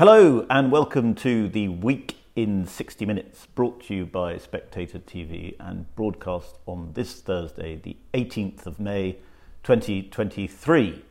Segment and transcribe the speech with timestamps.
[0.00, 5.56] Hello, and welcome to the Week in 60 Minutes, brought to you by Spectator TV
[5.60, 9.18] and broadcast on this Thursday, the 18th of May
[9.62, 11.04] 2023.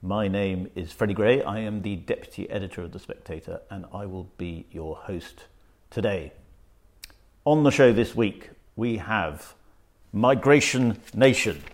[0.00, 1.42] My name is Freddy Gray.
[1.42, 5.46] I am the Deputy Editor of The Spectator, and I will be your host
[5.90, 6.32] today.
[7.44, 9.56] On the show this week, we have
[10.12, 11.64] Migration Nation.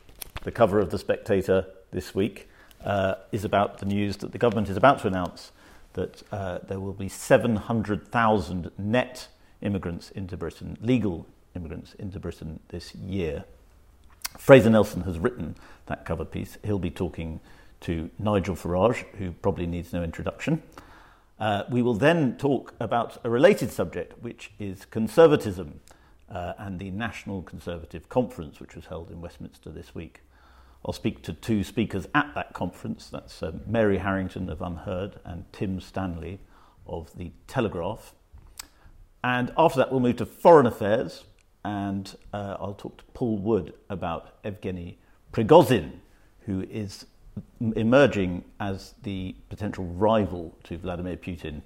[0.43, 2.49] The cover of The Spectator this week
[2.83, 5.53] uh, is about the news that the government is about to announce
[5.95, 9.29] that uh, there will be 700,000 net
[9.61, 13.45] immigrants into Britain, legal immigrants into Britain this year.
[14.39, 16.57] Fraser Nelson has written that cover piece.
[16.65, 17.41] He'll be talking
[17.83, 20.63] to Nigel Farage, who probably needs no introduction.
[21.39, 25.81] Uh, we will then talk about a related subject, which is conservatism
[26.31, 30.21] uh, and the National Conservative Conference, which was held in Westminster this week.
[30.85, 33.09] I'll speak to two speakers at that conference.
[33.09, 36.41] That's uh, Mary Harrington of Unheard and Tim Stanley
[36.87, 38.15] of The Telegraph.
[39.23, 41.25] And after that, we'll move to foreign affairs,
[41.65, 44.99] and uh, I'll talk to Paul Wood about Yevgeny
[45.33, 45.93] Prigozhin,
[46.47, 47.07] who is
[47.61, 51.63] emerging as the potential rival to Vladimir Putin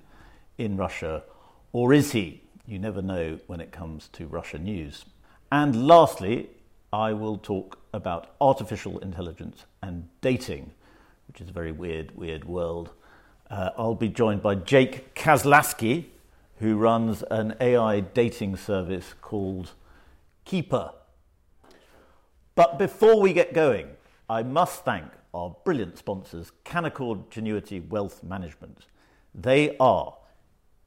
[0.59, 1.25] in Russia.
[1.73, 2.43] Or is he?
[2.67, 5.07] You never know when it comes to Russia news.
[5.51, 6.51] And lastly,
[6.93, 10.71] I will talk about artificial intelligence and dating,
[11.27, 12.91] which is a very weird, weird world.
[13.51, 16.07] Uh, I'll be joined by Jake Kozloski,
[16.59, 19.73] who runs an AI dating service called
[20.45, 20.91] Keeper.
[22.55, 23.89] But before we get going,
[24.29, 28.87] I must thank our brilliant sponsors, Canaccord Genuity Wealth Management.
[29.35, 30.15] They are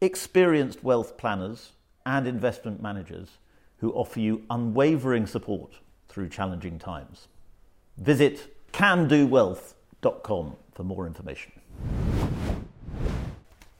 [0.01, 1.71] experienced wealth planners
[2.05, 3.37] and investment managers
[3.77, 5.75] who offer you unwavering support
[6.19, 7.29] through challenging times.
[7.97, 11.53] Visit canaccordwealth.com for more information.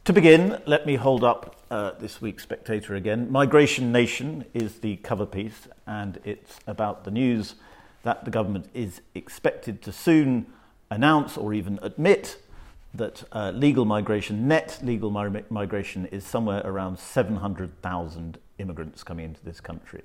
[0.05, 3.29] To begin, let me hold up uh, this week's Spectator again.
[3.29, 7.55] Migration Nation is the cover piece, and it's about the news
[8.03, 10.45] that the government is expected to soon
[10.89, 12.41] announce or even admit
[12.93, 19.43] that uh, legal migration, net legal mi- migration, is somewhere around 700,000 immigrants coming into
[19.43, 20.03] this country.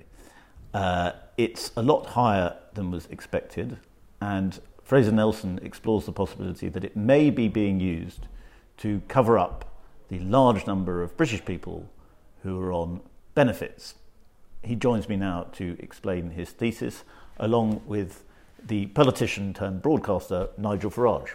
[0.75, 3.79] Uh, it's a lot higher than was expected,
[4.21, 8.27] and Fraser Nelson explores the possibility that it may be being used
[8.79, 9.65] to cover up
[10.09, 11.89] the large number of British people
[12.43, 13.01] who are on
[13.35, 13.95] benefits.
[14.63, 17.05] He joins me now to explain his thesis,
[17.39, 18.25] along with
[18.67, 21.31] the politician turned broadcaster Nigel Farage.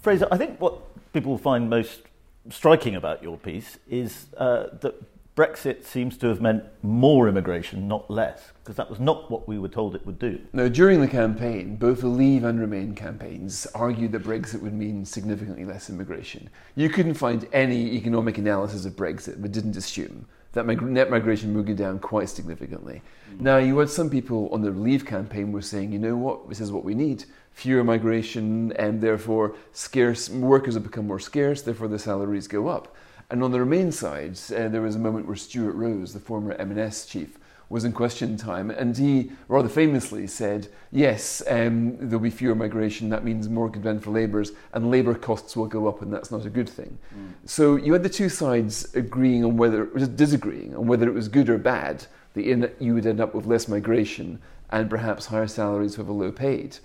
[0.00, 0.78] Fraser, I think what
[1.12, 2.02] people find most
[2.50, 4.94] striking about your piece is uh, that
[5.38, 9.56] Brexit seems to have meant more immigration, not less, because that was not what we
[9.56, 10.40] were told it would do.
[10.52, 15.04] Now, during the campaign, both the Leave and Remain campaigns argued that Brexit would mean
[15.04, 16.50] significantly less immigration.
[16.74, 21.66] You couldn't find any economic analysis of Brexit that didn't assume that net migration would
[21.66, 23.00] go down quite significantly.
[23.30, 23.40] Mm.
[23.40, 26.60] Now, you had some people on the Leave campaign were saying, you know what, this
[26.60, 31.88] is what we need fewer migration, and therefore scarce workers have become more scarce, therefore
[31.88, 32.94] the salaries go up.
[33.30, 36.52] And on the Remain side, uh, there was a moment where Stuart Rose, the former
[36.52, 42.30] M&S chief, was in question time, and he rather famously said, "Yes, um, there'll be
[42.30, 43.10] fewer migration.
[43.10, 46.46] That means more demand for labourers, and labour costs will go up, and that's not
[46.46, 47.32] a good thing." Mm.
[47.44, 51.50] So you had the two sides agreeing on whether, disagreeing on whether it was good
[51.50, 52.06] or bad.
[52.34, 54.38] that you would end up with less migration
[54.70, 56.78] and perhaps higher salaries for the low paid.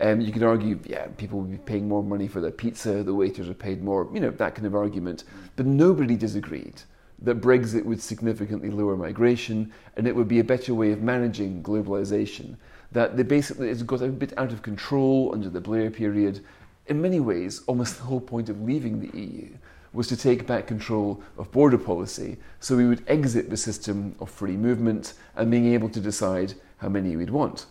[0.00, 3.14] Um, you could argue, yeah, people would be paying more money for their pizza, the
[3.14, 5.24] waiters are paid more, you know, that kind of argument.
[5.56, 6.80] But nobody disagreed
[7.22, 11.62] that Brexit would significantly lower migration and it would be a better way of managing
[11.62, 12.56] globalization.
[12.92, 16.40] That they basically it's got a bit out of control under the Blair period.
[16.86, 19.48] In many ways, almost the whole point of leaving the EU
[19.92, 24.30] was to take back control of border policy so we would exit the system of
[24.30, 27.66] free movement and being able to decide how many we'd want.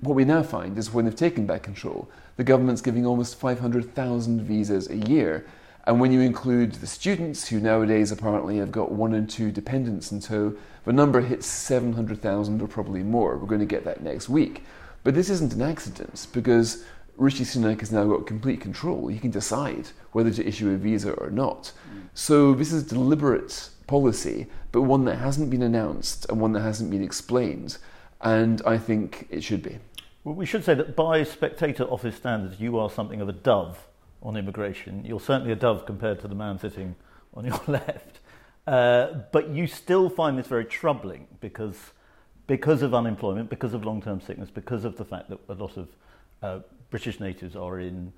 [0.00, 4.42] What we now find is when they've taken back control, the government's giving almost 500,000
[4.42, 5.44] visas a year.
[5.84, 10.12] And when you include the students, who nowadays apparently have got one and two dependents
[10.12, 13.36] in tow, the number hits 700,000 or probably more.
[13.36, 14.64] We're going to get that next week.
[15.02, 16.84] But this isn't an accident because
[17.16, 19.08] Rishi Sunak has now got complete control.
[19.08, 21.72] He can decide whether to issue a visa or not.
[22.14, 26.90] So this is deliberate policy, but one that hasn't been announced and one that hasn't
[26.90, 27.78] been explained
[28.22, 29.78] and I think it should be.
[30.24, 33.86] Well, we should say that by spectator office standards, you are something of a dove
[34.22, 35.04] on immigration.
[35.04, 36.94] You're certainly a dove compared to the man sitting
[37.34, 38.20] on your left.
[38.66, 41.76] Uh, but you still find this very troubling because,
[42.46, 45.76] because of unemployment, because of long term sickness, because of the fact that a lot
[45.76, 45.88] of
[46.42, 46.60] uh,
[46.90, 48.12] British natives are in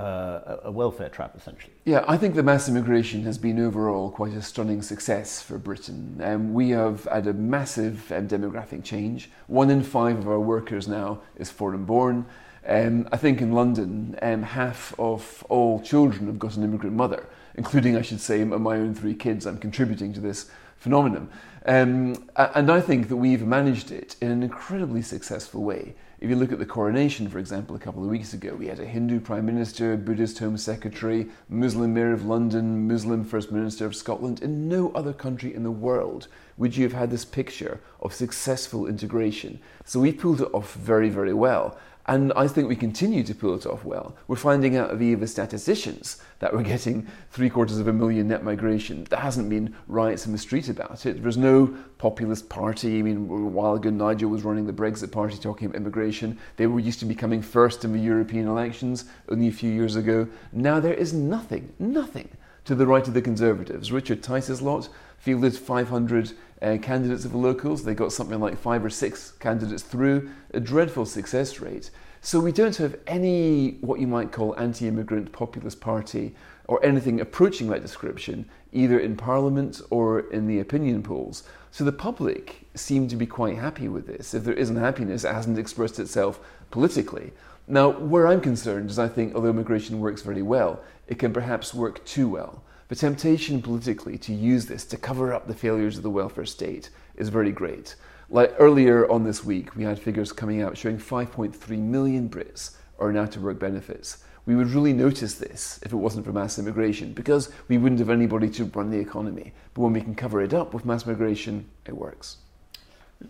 [0.00, 1.72] uh, a welfare trap, essentially.
[1.84, 6.20] Yeah, I think the mass immigration has been overall quite a stunning success for Britain.
[6.22, 9.30] Um, we have had a massive um, demographic change.
[9.46, 12.26] One in five of our workers now is foreign born.
[12.66, 17.26] Um, I think in London, um, half of all children have got an immigrant mother,
[17.54, 19.46] including, I should say, my own three kids.
[19.46, 21.30] I'm contributing to this phenomenon.
[21.66, 25.94] Um, and I think that we've managed it in an incredibly successful way.
[26.20, 28.78] If you look at the coronation, for example, a couple of weeks ago, we had
[28.78, 33.96] a Hindu Prime Minister, Buddhist Home Secretary, Muslim Mayor of London, Muslim First Minister of
[33.96, 34.42] Scotland.
[34.42, 36.28] In no other country in the world
[36.58, 39.60] would you have had this picture of successful integration.
[39.86, 41.78] So we pulled it off very, very well.
[42.10, 44.16] And I think we continue to pull it off well.
[44.26, 48.42] We're finding out via the statisticians that we're getting three quarters of a million net
[48.42, 49.04] migration.
[49.04, 51.22] There hasn't been riots in the street about it.
[51.22, 52.98] There's no populist party.
[52.98, 56.36] I mean, a while ago, Nigel was running the Brexit party talking about immigration.
[56.56, 59.94] They were used to be coming first in the European elections only a few years
[59.94, 60.26] ago.
[60.52, 62.28] Now there is nothing, nothing
[62.64, 63.92] to the right of the Conservatives.
[63.92, 67.84] Richard Tice's lot fielded 500 uh, candidates of the locals.
[67.84, 71.90] They got something like five or six candidates through, a dreadful success rate.
[72.22, 76.34] So we don't have any what you might call anti immigrant populist party
[76.68, 81.42] or anything approaching that description, either in Parliament or in the opinion polls.
[81.70, 84.34] So the public seem to be quite happy with this.
[84.34, 86.38] If there is unhappiness, it hasn't expressed itself
[86.70, 87.32] politically.
[87.66, 91.72] Now, where I'm concerned is I think although immigration works very well, it can perhaps
[91.72, 92.62] work too well.
[92.90, 96.90] The temptation politically to use this to cover up the failures of the welfare state
[97.14, 97.94] is very great.
[98.28, 103.16] Like earlier on this week, we had figures coming out showing 5.3 million Brits earn
[103.16, 104.24] out of work benefits.
[104.44, 108.10] We would really notice this if it wasn't for mass immigration because we wouldn't have
[108.10, 109.52] anybody to run the economy.
[109.72, 112.38] But when we can cover it up with mass migration, it works.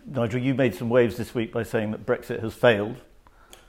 [0.07, 2.95] Nigel, you made some waves this week by saying that Brexit has failed.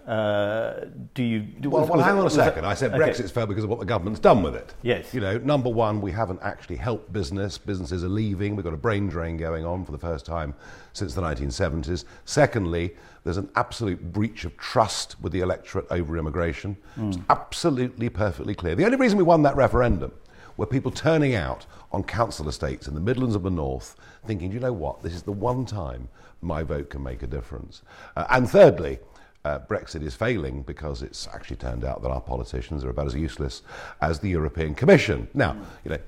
[0.06, 1.40] Uh, do you?
[1.40, 2.62] Do, well, was, well was hang on a second.
[2.62, 2.98] That, I said okay.
[2.98, 4.74] Brexit's failed because of what the government's done with it.
[4.82, 5.14] Yes.
[5.14, 7.56] You know, number one, we haven't actually helped business.
[7.56, 8.56] Businesses are leaving.
[8.56, 10.54] We've got a brain drain going on for the first time
[10.92, 12.04] since the 1970s.
[12.24, 16.76] Secondly, there's an absolute breach of trust with the electorate over immigration.
[16.98, 17.08] Mm.
[17.08, 18.74] It's absolutely perfectly clear.
[18.74, 20.12] The only reason we won that referendum
[20.56, 23.96] were people turning out on council estates in the Midlands of the North
[24.26, 26.08] thinking, you know what, this is the one time
[26.40, 27.82] my vote can make a difference.
[28.16, 28.98] Uh, and thirdly,
[29.44, 33.14] uh, Brexit is failing because it's actually turned out that our politicians are about as
[33.14, 33.62] useless
[34.00, 35.28] as the European Commission.
[35.34, 35.98] Now, you know,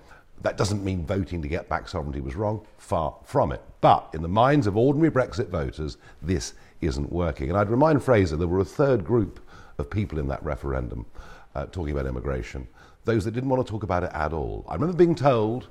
[0.43, 3.63] that doesn't mean voting to get back sovereignty was wrong, far from it.
[3.81, 7.49] But in the minds of ordinary Brexit voters, this isn't working.
[7.49, 9.41] And I'd remind Fraser there were a third group
[9.79, 11.07] of people in that referendum
[11.55, 12.69] uh, talking about immigration,
[13.05, 14.65] those that didn't want to talk about it at all.
[14.69, 15.69] I remember being told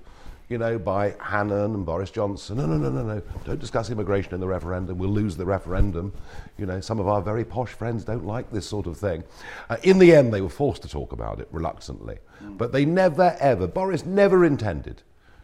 [0.53, 2.57] you know, by Hannan and Boris Johnson.
[2.57, 3.21] No, no, no, no, no.
[3.43, 4.99] Don't discuss immigration in the referendum.
[4.99, 6.13] We'll lose the referendum.
[6.59, 9.23] You know, some of our very posh friends don't like this sort of thing.
[9.67, 12.19] Uh, in the end, they were forced to talk about it reluctantly.
[12.43, 12.59] Mm.
[12.59, 15.01] But they never, ever, Boris never intended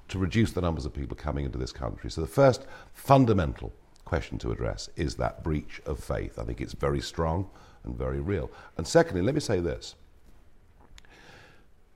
[0.09, 2.11] to reduce the numbers of people coming into this country.
[2.11, 3.73] So the first fundamental
[4.05, 6.37] question to address is that breach of faith.
[6.37, 7.49] I think it's very strong
[7.83, 8.51] and very real.
[8.77, 9.95] And secondly, let me say this.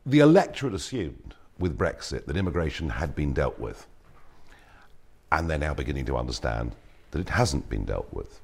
[0.03, 3.87] The electorate assumed with Brexit that immigration had been dealt with.
[5.31, 6.73] And they're now beginning to understand
[7.11, 8.39] that it hasn't been dealt with.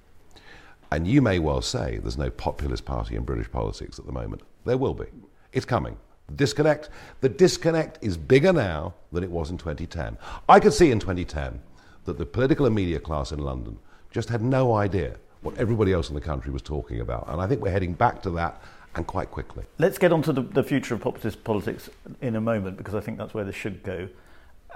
[0.91, 4.41] And you may well say there's no populist party in British politics at the moment.
[4.65, 5.05] There will be.
[5.53, 5.98] It's coming.
[6.36, 6.89] Disconnect.
[7.22, 10.17] The disconnect is bigger now than it was in 2010.
[10.48, 11.60] I could see in 2010
[12.05, 13.77] that the political and media class in London
[14.12, 17.27] just had no idea what everybody else in the country was talking about.
[17.29, 18.62] And I think we're heading back to that
[18.96, 19.65] and quite quickly.
[19.77, 21.89] Let's get on to the, the future of populist politics
[22.22, 24.10] in a moment because I think that's where this should go.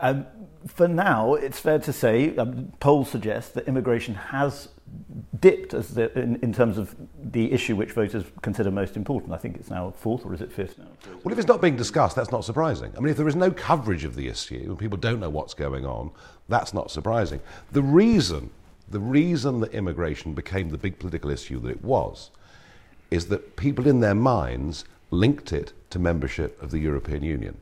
[0.02, 0.26] Um,
[0.68, 4.70] for now, it's fair to say, um, polls suggest that immigration has
[5.40, 6.96] dipped as the, in, in, terms of
[7.32, 9.34] the issue which voters consider most important.
[9.34, 10.88] I think it's now fourth, or is it fifth now?
[11.24, 12.92] Well, if it's not being discussed, that's not surprising.
[12.98, 15.54] I mean, if there is no coverage of the issue and people don't know what's
[15.54, 16.12] going on,
[16.50, 17.40] that's not surprising.
[17.72, 18.50] The reason,
[18.90, 22.32] the reason that immigration became the big political issue that it was
[23.14, 27.56] is that people in their minds linked it to membership of the European Union.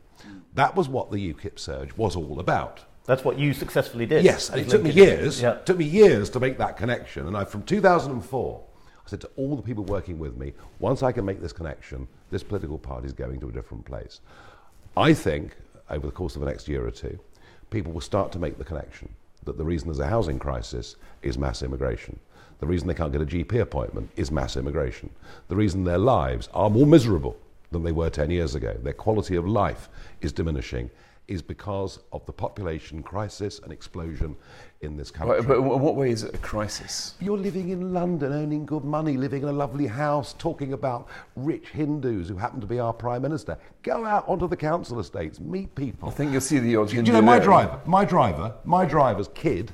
[0.53, 2.79] That was what the UKIP surge was all about.
[3.03, 4.23] That's what you successfully did.
[4.23, 5.41] Yes, and it took me years.
[5.41, 5.55] Yeah.
[5.55, 7.27] It took me years to make that connection.
[7.27, 8.63] And I, from 2004,
[9.05, 12.07] I said to all the people working with me, once I can make this connection,
[12.29, 14.21] this political party is going to a different place.
[14.95, 15.57] I think
[15.89, 17.19] over the course of the next year or two,
[17.71, 19.09] people will start to make the connection
[19.43, 22.17] that the reason there's a housing crisis is mass immigration.
[22.61, 25.09] The reason they can't get a GP appointment is mass immigration.
[25.47, 27.35] The reason their lives are more miserable
[27.71, 29.89] than they were 10 years ago, their quality of life
[30.21, 30.91] is diminishing,
[31.27, 34.35] is because of the population crisis and explosion
[34.81, 35.37] in this country.
[35.37, 37.15] But, but in what way is it a crisis?
[37.19, 41.69] You're living in London, earning good money, living in a lovely house, talking about rich
[41.69, 43.57] Hindus who happen to be our Prime Minister.
[43.81, 46.09] Go out onto the council estates, meet people.
[46.09, 47.45] I think you'll see the odd Do Hindu you know my there.
[47.45, 47.79] driver?
[47.85, 49.71] My driver, my driver's kid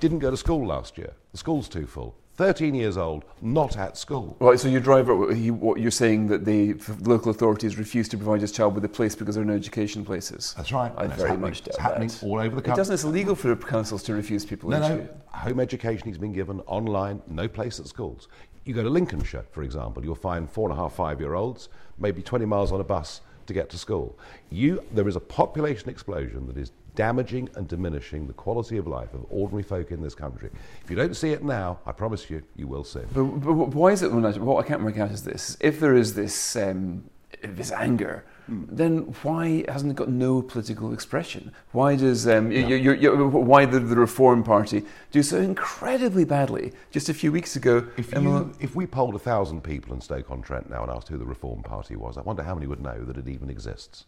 [0.00, 1.14] didn't go to school last year.
[1.32, 2.16] The school's too full.
[2.38, 4.36] 13 years old, not at school.
[4.38, 8.40] Right, so your driver, he, what you're saying that the local authorities refuse to provide
[8.40, 10.54] his child with a place because there are no education places.
[10.56, 10.92] That's right.
[10.96, 12.22] I very much doubt it's happening that.
[12.22, 12.74] all over the country.
[12.74, 12.94] It doesn't.
[12.94, 14.70] It's illegal for councils to refuse people.
[14.70, 15.08] No, no.
[15.32, 18.28] Home education he's been given online, no place at schools.
[18.64, 21.70] You go to Lincolnshire, for example, you'll find four and a half, five year olds,
[21.98, 24.16] maybe 20 miles on a bus to get to school.
[24.50, 29.12] You, there is a population explosion that is damaging and diminishing the quality of life
[29.14, 30.50] of ordinary folk in this country.
[30.82, 33.06] If you don't see it now, I promise you, you will soon.
[33.12, 34.12] But, but why is it?
[34.12, 37.04] What I can't work out is this: if there is this um,
[37.42, 41.52] this anger, then why hasn't it got no political expression?
[41.72, 46.72] Why does um, you, you, you, why the, the Reform Party do so incredibly badly?
[46.90, 48.12] Just a few weeks ago, If,
[48.60, 51.96] if we polled a thousand people in Stoke-on-Trent now and asked who the Reform Party
[51.96, 54.06] was, I wonder how many would know that it even exists.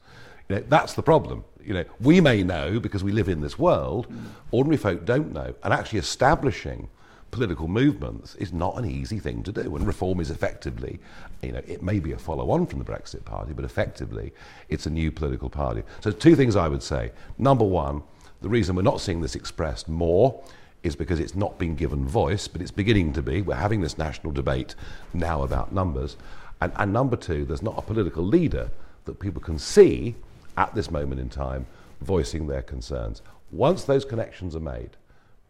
[0.49, 1.45] You know, that's the problem.
[1.63, 4.07] You know, we may know because we live in this world.
[4.51, 6.89] Ordinary folk don't know, and actually establishing
[7.31, 9.77] political movements is not an easy thing to do.
[9.77, 10.99] And reform is effectively,
[11.43, 14.33] you know, it may be a follow-on from the Brexit Party, but effectively,
[14.69, 15.83] it's a new political party.
[16.01, 17.13] So, two things I would say.
[17.39, 18.03] Number one,
[18.41, 20.43] the reason we're not seeing this expressed more
[20.83, 23.43] is because it's not been given voice, but it's beginning to be.
[23.43, 24.75] We're having this national debate
[25.13, 26.17] now about numbers.
[26.61, 28.71] And, and number two, there's not a political leader
[29.05, 30.15] that people can see
[30.57, 31.67] at this moment in time
[32.01, 33.23] voicing their concerns.
[33.53, 34.91] Once those connections are made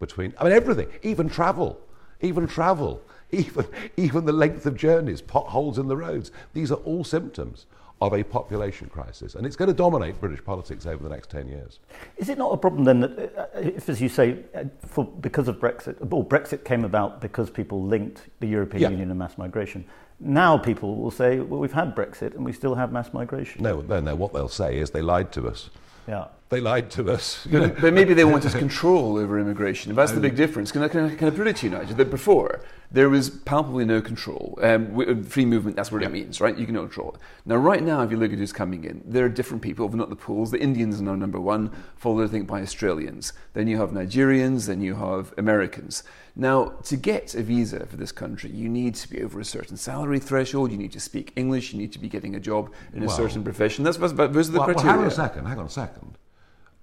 [0.00, 1.78] between, I mean, everything, even travel,
[2.21, 3.66] even travel, even,
[3.97, 7.66] even the length of journeys, potholes in the roads, these are all symptoms
[8.00, 9.35] of a population crisis.
[9.35, 11.80] And it's going to dominate British politics over the next 10 years.
[12.16, 15.49] Is it not a problem then that, uh, if, as you say, uh, for, because
[15.49, 18.88] of Brexit, or Brexit came about because people linked the European Yeah.
[18.88, 19.85] Union and mass migration?
[20.19, 23.62] Now people will say, well, we've had Brexit and we still have mass migration.
[23.62, 25.69] No, no, no, what they'll say is they lied to us.
[26.09, 26.28] Yeah.
[26.50, 27.47] They lied to us.
[27.49, 29.95] You know, But, maybe they want us control over immigration.
[29.95, 30.73] That's the big difference.
[30.73, 33.30] Can I, can, I, can I put it to you, Nigel, that before there was
[33.30, 34.59] palpably no control.
[34.61, 36.59] Um, free movement, that's what it means, right?
[36.59, 37.21] You can control it.
[37.47, 39.97] Now, right now, if you look at who's coming in, there are different people, but
[39.97, 40.50] not the pools.
[40.50, 43.33] The Indians are now number one, followed, I think, by Australians.
[43.54, 46.02] Then you have Nigerians, then you have Americans.
[46.35, 49.76] Now, to get a visa for this country, you need to be over a certain
[49.76, 53.04] salary threshold, you need to speak English, you need to be getting a job in
[53.04, 53.85] a Well- certain profession.
[53.85, 54.90] That's, that's, those are the well, well, criteria.
[54.90, 56.19] hang on a second, hang on a second.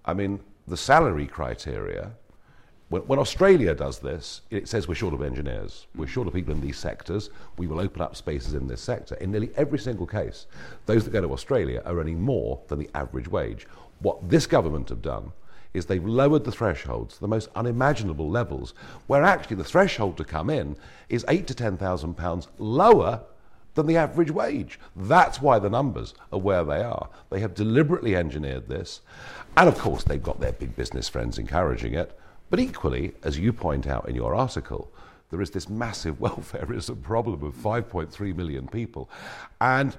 [0.08, 2.14] I mean, the salary criteria,
[2.90, 6.54] when, when Australia does this, it says we're short of engineers, we're short of people
[6.54, 9.16] in these sectors, we will open up spaces in this sector.
[9.16, 10.48] In nearly every single case,
[10.86, 13.68] those that go to Australia are earning more than the average wage.
[14.00, 15.34] What this government have done
[15.74, 18.74] is they've lowered the thresholds to the most unimaginable levels,
[19.08, 20.78] where actually the threshold to come in
[21.10, 23.22] is eight to ten thousand pounds lower
[23.78, 24.80] than the average wage.
[24.96, 27.10] That's why the numbers are where they are.
[27.30, 29.02] They have deliberately engineered this.
[29.56, 32.20] And of course, they've got their big business friends encouraging it.
[32.50, 34.92] But equally, as you point out in your article,
[35.30, 39.10] there is this massive welfareism problem of 5.3 million people.
[39.62, 39.96] And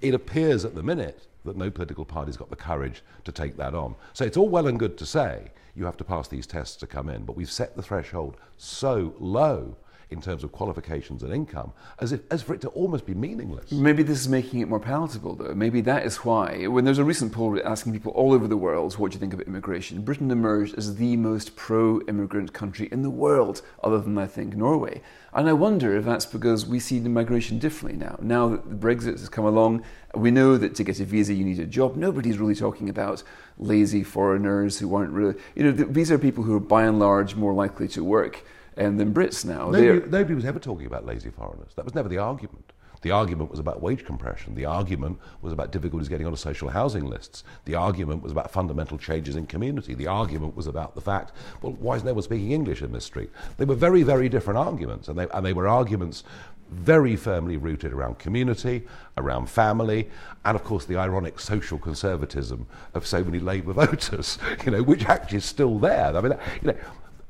[0.00, 3.74] it appears at the minute that no political party's got the courage to take that
[3.74, 3.94] on.
[4.12, 6.86] So it's all well and good to say you have to pass these tests to
[6.86, 9.74] come in, but we've set the threshold so low
[10.12, 13.72] in terms of qualifications and income as, if, as for it to almost be meaningless.
[13.72, 15.54] Maybe this is making it more palatable, though.
[15.54, 16.66] Maybe that is why.
[16.66, 19.34] When there's a recent poll asking people all over the world what do you think
[19.34, 24.26] of immigration, Britain emerged as the most pro-immigrant country in the world, other than I
[24.26, 25.02] think Norway.
[25.34, 28.18] And I wonder if that's because we see the migration differently now.
[28.20, 29.82] Now that Brexit has come along,
[30.14, 31.96] we know that to get a visa you need a job.
[31.96, 33.22] Nobody's really talking about
[33.56, 35.34] lazy foreigners who aren't really.
[35.54, 38.44] You know, these are people who are by and large more likely to work
[38.76, 39.70] um, than Brits now.
[39.70, 41.72] Nobody, nobody was ever talking about lazy foreigners.
[41.76, 42.72] That was never the argument.
[43.02, 44.54] The argument was about wage compression.
[44.54, 47.42] The argument was about difficulties getting onto social housing lists.
[47.64, 49.94] The argument was about fundamental changes in community.
[49.94, 53.04] The argument was about the fact, well, why is no one speaking English in this
[53.04, 53.30] street?
[53.56, 56.22] They were very, very different arguments, and they, and they were arguments
[56.70, 58.82] very firmly rooted around community,
[59.18, 60.08] around family,
[60.44, 65.04] and of course the ironic social conservatism of so many Labour voters, you know, which
[65.04, 66.16] actually is still there.
[66.16, 66.76] I mean, you know,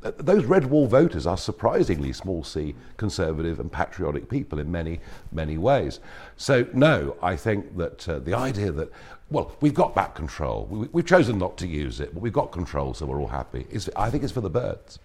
[0.02, 5.58] those red wall voters are surprisingly small c conservative and patriotic people in many, many
[5.58, 6.00] ways.
[6.36, 8.90] So, no, I think that uh, the idea that,
[9.30, 12.52] well, we've got back control, we, we've chosen not to use it, but we've got
[12.52, 14.98] control, so we're all happy, is, I think it's for the birds.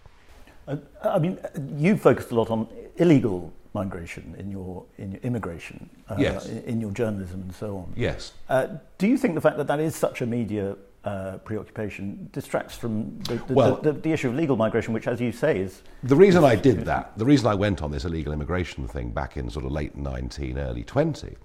[0.67, 1.37] Uh, I mean,
[1.77, 6.47] you focused a lot on illegal migration in your, in your immigration, uh, Yes.
[6.47, 7.93] in, in your journalism and so on.
[7.95, 8.33] Yes.
[8.49, 10.75] Uh, do you think the fact that that is such a media
[11.07, 15.07] uh, preoccupation distracts from the, the, Well- the, the, the issue of legal migration, which,
[15.07, 18.03] as you say, is The reason I did that, the reason I went on this
[18.03, 21.35] illegal immigration thing back in sort of late 19, early 20,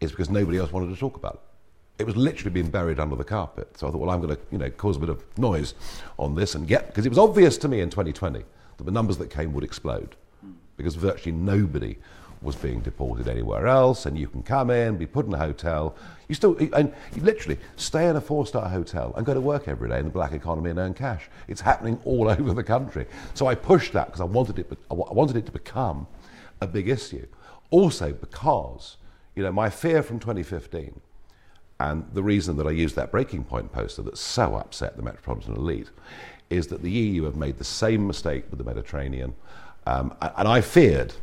[0.00, 2.02] is because nobody else wanted to talk about it.
[2.02, 3.76] It was literally being buried under the carpet.
[3.76, 5.74] So I thought, well, I'm going to, you know, cause a bit of noise
[6.18, 8.42] on this and get because it was obvious to me in 2020
[8.78, 10.16] that the numbers that came would explode
[10.76, 11.96] because virtually nobody
[12.44, 15.96] was being deported anywhere else, and you can come in, be put in a hotel.
[16.28, 19.88] You still, and you literally stay in a four-star hotel and go to work every
[19.88, 21.28] day in the black economy and earn cash.
[21.48, 23.06] It's happening all over the country.
[23.34, 26.06] So I pushed that because I wanted it, I wanted it to become
[26.60, 27.26] a big issue.
[27.70, 28.98] Also because,
[29.34, 31.00] you know, my fear from 2015
[31.80, 35.56] and the reason that I used that breaking point poster that so upset the metropolitan
[35.56, 35.90] elite
[36.50, 39.34] is that the EU have made the same mistake with the Mediterranean.
[39.86, 41.14] Um, and I feared,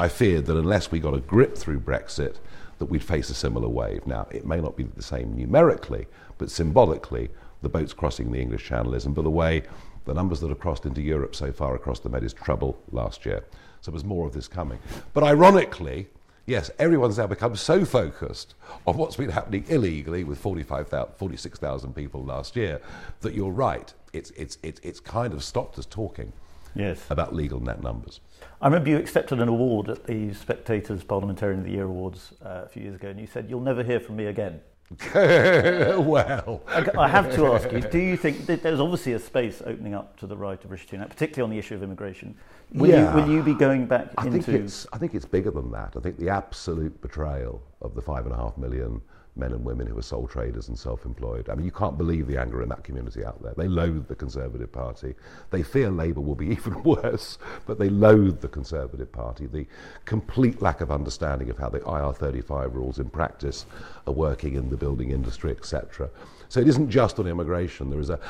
[0.00, 2.36] I feared that unless we got a grip through Brexit,
[2.78, 4.06] that we'd face a similar wave.
[4.06, 6.06] Now, it may not be the same numerically,
[6.38, 7.28] but symbolically,
[7.60, 9.04] the boats crossing the English Channel is.
[9.04, 9.62] And by the way,
[10.06, 13.26] the numbers that have crossed into Europe so far across the Med is trouble last
[13.26, 13.44] year.
[13.82, 14.78] So there's more of this coming.
[15.12, 16.08] But ironically,
[16.46, 18.54] yes, everyone's now become so focused
[18.86, 22.80] on what's been happening illegally with 45,000 46,000 people last year
[23.20, 23.92] that you're right.
[24.14, 26.32] It's, it's, it's, it's kind of stopped us talking
[26.74, 27.04] yes.
[27.10, 28.20] about legal net numbers.
[28.62, 32.62] I remember you accepted an award at the Spectator's Parliamentarian of the Year Awards uh,
[32.64, 34.60] a few years ago, and you said, You'll never hear from me again.
[35.14, 39.94] well, I I have to ask you, do you think there's obviously a space opening
[39.94, 42.34] up to the right of Rishi Sunak, particularly on the issue of immigration?
[42.74, 43.14] Will, Yeah.
[43.16, 44.42] you, will you be going back I into.
[44.42, 45.94] think it's I think it's bigger than that.
[45.96, 49.00] I think the absolute betrayal of the five and a half million
[49.40, 51.48] men and women who are sole traders and self-employed.
[51.48, 53.54] I mean, you can't believe the anger in that community out there.
[53.56, 55.14] They loathe the Conservative Party.
[55.50, 59.46] They fear Labour will be even worse, but they loathe the Conservative Party.
[59.46, 59.66] The
[60.04, 63.66] complete lack of understanding of how the IR35 rules in practice
[64.06, 66.10] are working in the building industry, etc.
[66.48, 67.90] So it isn't just on immigration.
[67.90, 68.20] There is a,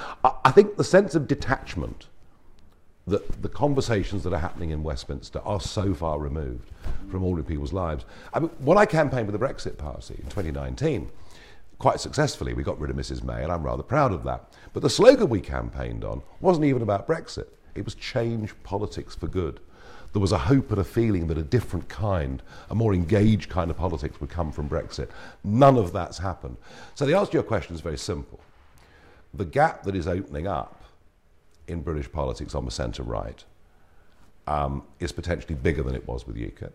[0.44, 2.06] I think, the sense of detachment
[3.06, 6.70] that the conversations that are happening in Westminster are so far removed
[7.10, 8.04] from ordinary people's lives.
[8.32, 11.10] I mean, when I campaigned with the Brexit Party in 2019,
[11.78, 13.24] quite successfully, we got rid of Mrs.
[13.24, 14.52] May, and I'm rather proud of that.
[14.72, 19.26] But the slogan we campaigned on wasn't even about Brexit, it was change politics for
[19.26, 19.60] good.
[20.12, 23.70] There was a hope and a feeling that a different kind, a more engaged kind
[23.70, 25.08] of politics would come from Brexit.
[25.44, 26.56] None of that's happened.
[26.94, 28.40] So the answer to your question is very simple.
[29.34, 30.79] The gap that is opening up
[31.70, 33.44] in British politics on the centre right
[34.46, 36.72] um, is potentially bigger than it was with UKIP.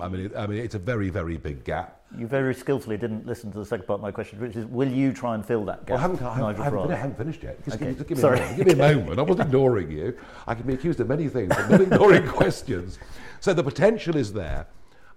[0.00, 2.00] I mean, it, I mean, it's a very, very big gap.
[2.18, 4.90] You very skillfully didn't listen to the second part of my question, which is will
[4.90, 5.90] you try and fill that gap?
[5.90, 7.64] Well, I haven't, I haven't, I haven't, I haven't finished yet.
[7.64, 7.86] Just, Okay.
[7.86, 8.38] give, me, just give, me Sorry.
[8.38, 8.56] A moment.
[8.56, 9.18] give me a moment.
[9.20, 10.18] I wasn't ignoring you.
[10.48, 12.98] I can be accused of many things, but not ignoring questions.
[13.38, 14.66] So the potential is there,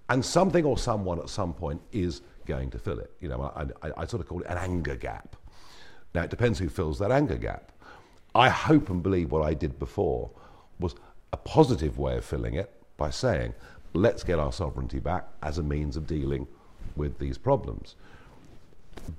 [0.10, 3.12] and something or someone at some point is going to fill it.
[3.20, 5.36] You know, I, I, I sort of call it an anger gap.
[6.14, 7.72] Now, it depends who fills that anger gap.
[8.38, 10.30] I hope and believe what I did before
[10.80, 10.94] was
[11.34, 13.56] a positive way of filling it by saying,
[13.94, 16.48] let's get our sovereignty back as a means of dealing
[16.96, 17.96] with these problems.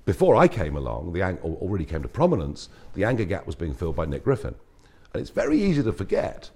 [0.05, 3.75] Before I came along, the anger already came to prominence, the anger gap was being
[3.75, 4.55] filled by Nick Griffin.
[5.13, 6.51] And it's very easy to forget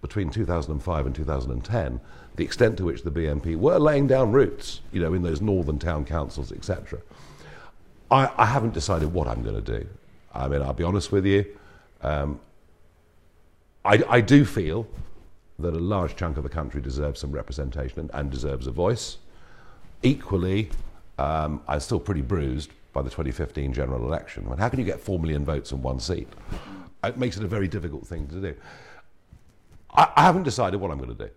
[0.00, 2.00] between 2005 and 2010
[2.36, 5.78] the extent to which the BNP were laying down roots, you know, in those northern
[5.78, 7.00] town councils, etc.
[8.10, 9.86] I, I haven't decided what I'm going to do.
[10.32, 11.44] I mean, I'll be honest with you.
[12.02, 12.40] Um,
[13.84, 14.86] I, I do feel
[15.58, 19.18] that a large chunk of the country deserves some representation and, and deserves a voice.
[20.02, 20.70] Equally,
[21.18, 24.44] um, I'm still pretty bruised by the 2015 general election.
[24.46, 26.28] I mean, how can you get 4 million votes in one seat?
[27.04, 28.54] It makes it a very difficult thing to do.
[29.90, 31.30] I, I haven't decided what I'm going to do,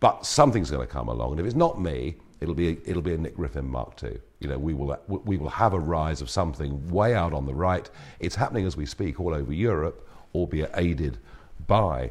[0.00, 3.14] but something's going to come along, and if it's not me, it'll be it'll be
[3.14, 4.18] a Nick Griffin Mark II.
[4.40, 7.54] You know, we will we will have a rise of something way out on the
[7.54, 7.88] right.
[8.20, 11.18] It's happening as we speak all over Europe, albeit aided
[11.66, 12.10] by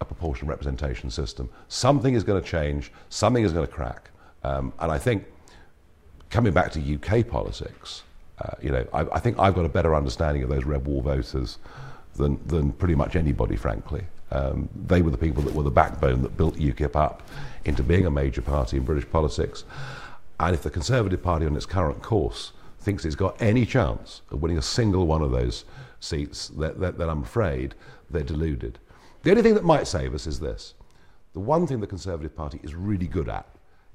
[0.00, 1.48] a proportional representation system.
[1.68, 2.92] Something is going to change.
[3.08, 4.10] Something is going to crack,
[4.42, 5.24] um, and I think
[6.30, 8.02] coming back to UK politics,
[8.40, 11.00] uh, you know, I, I think I've got a better understanding of those red wall
[11.00, 11.58] voters
[12.16, 14.04] than, than pretty much anybody, frankly.
[14.34, 17.22] Um, they were the people that were the backbone that built UKIP up
[17.64, 19.64] into being a major party in British politics.
[20.40, 24.42] And if the Conservative Party on its current course thinks it's got any chance of
[24.42, 25.64] winning a single one of those
[26.00, 27.76] seats, then, then I'm afraid
[28.10, 28.80] they're deluded.
[29.22, 30.74] The only thing that might save us is this.
[31.32, 33.46] The one thing the Conservative Party is really good at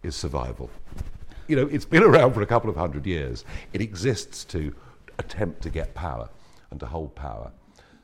[0.04, 0.70] is survival.
[1.48, 3.44] You know, it's been around for a couple of hundred years.
[3.74, 4.74] It exists to
[5.18, 6.30] attempt to get power
[6.72, 7.52] and to hold power.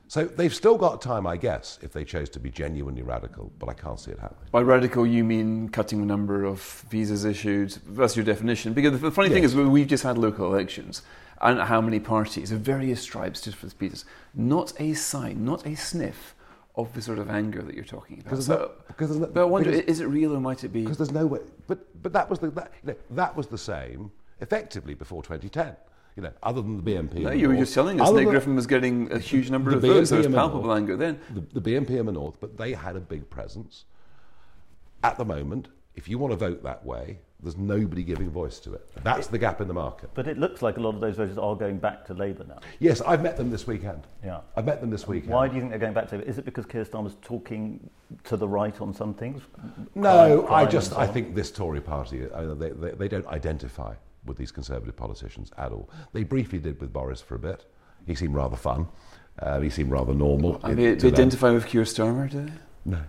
[0.07, 3.69] So they've still got time, I guess, if they chose to be genuinely radical, but
[3.69, 4.47] I can't see it happening.
[4.51, 7.71] By radical, you mean cutting the number of visas issued?
[7.87, 8.73] That's your definition.
[8.73, 11.01] Because the funny thing is, we've just had local elections,
[11.41, 15.65] and how many parties of various stripes, just for the speakers, not a sign, not
[15.65, 16.35] a sniff
[16.75, 18.41] of the sort of anger that you're talking about.
[18.43, 20.81] So- no- because no- but I wonder, because- is it real or might it be?
[20.83, 21.39] Because there's no way.
[21.67, 25.75] But, but that, was the, that, you know, that was the same effectively before 2010.
[26.15, 27.15] You know, other than the BNP.
[27.23, 29.77] No, you were just telling us Other Nick Griffin was getting a huge number the
[29.77, 30.09] of votes.
[30.09, 31.19] There was BNP in the palpable north- anger then.
[31.33, 33.83] The, the BNP in the north, but they had a big presence.
[35.03, 38.73] At the moment, if you want to vote that way, there's nobody giving voice to
[38.73, 38.89] it.
[39.03, 40.09] That's the gap in the market.
[40.13, 42.59] But it looks like a lot of those voters are going back to Labour now.
[42.79, 44.07] Yes, I've met them this weekend.
[44.23, 44.39] Yeah.
[44.55, 45.33] I've met them this weekend.
[45.33, 46.29] Why do you think they're going back to Labour?
[46.29, 47.89] Is it because Keir Starmer's talking
[48.23, 49.41] to the right on some things?
[49.93, 53.27] No, Crime- I just so I think this Tory party uh, they, they, they don't
[53.27, 53.93] identify
[54.25, 55.89] with these Conservative politicians at all.
[56.13, 57.65] They briefly did with Boris for a bit.
[58.05, 58.87] He seemed rather fun.
[59.39, 60.59] Uh, he seemed rather normal.
[60.63, 62.51] And they, they identify with Keir Starmer, do they?
[62.85, 62.99] No,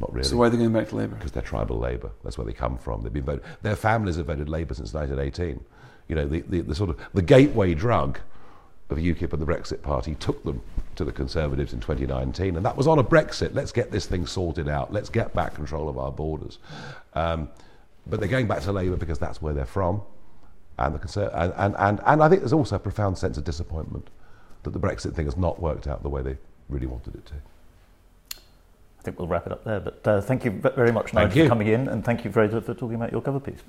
[0.00, 0.28] not really.
[0.28, 1.14] So why are they going back to Labour?
[1.16, 2.10] because they're tribal Labour.
[2.24, 3.02] That's where they come from.
[3.02, 3.44] They've been voted.
[3.62, 5.64] Their families have voted Labour since 1918.
[6.08, 8.18] You know, the, the, the sort of the gateway drug
[8.90, 10.62] of UKIP and the Brexit Party took them
[10.96, 13.54] to the Conservatives in 2019, and that was on a Brexit.
[13.54, 14.92] Let's get this thing sorted out.
[14.92, 16.58] Let's get back control of our borders.
[17.14, 17.50] Um,
[18.06, 20.02] but they're going back to Labour because that's where they're from,
[20.78, 23.44] and the Conser- and, and, and, and I think there's also a profound sense of
[23.44, 24.08] disappointment
[24.62, 26.36] that the Brexit thing has not worked out the way they
[26.68, 27.34] really wanted it to.
[28.98, 29.80] I think we'll wrap it up there.
[29.80, 31.44] But uh, thank you very much, Nigel, you.
[31.44, 33.62] for coming in, and thank you, Fraser, for talking about your cover piece.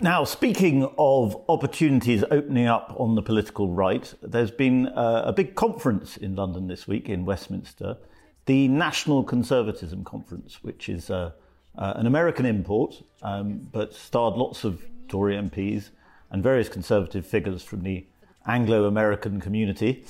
[0.00, 5.54] Now, speaking of opportunities opening up on the political right, there's been uh, a big
[5.54, 7.96] conference in London this week in Westminster,
[8.44, 11.32] the National Conservatism Conference, which is uh,
[11.78, 15.90] uh, an American import, um, but starred lots of Tory MPs
[16.30, 18.06] and various Conservative figures from the
[18.46, 20.04] Anglo American community.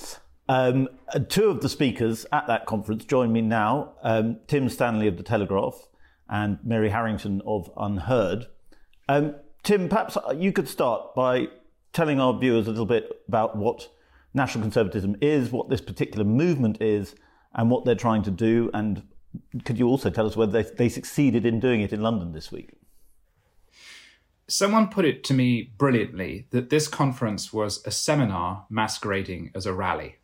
[0.49, 0.87] Um,
[1.27, 5.23] two of the speakers at that conference join me now um, Tim Stanley of The
[5.23, 5.87] Telegraph
[6.29, 8.47] and Mary Harrington of Unheard.
[9.09, 11.47] Um, Tim, perhaps you could start by
[11.93, 13.89] telling our viewers a little bit about what
[14.33, 17.15] national conservatism is, what this particular movement is,
[17.53, 18.69] and what they're trying to do.
[18.73, 19.03] And
[19.65, 22.51] could you also tell us whether they, they succeeded in doing it in London this
[22.51, 22.71] week?
[24.47, 29.73] Someone put it to me brilliantly that this conference was a seminar masquerading as a
[29.73, 30.17] rally.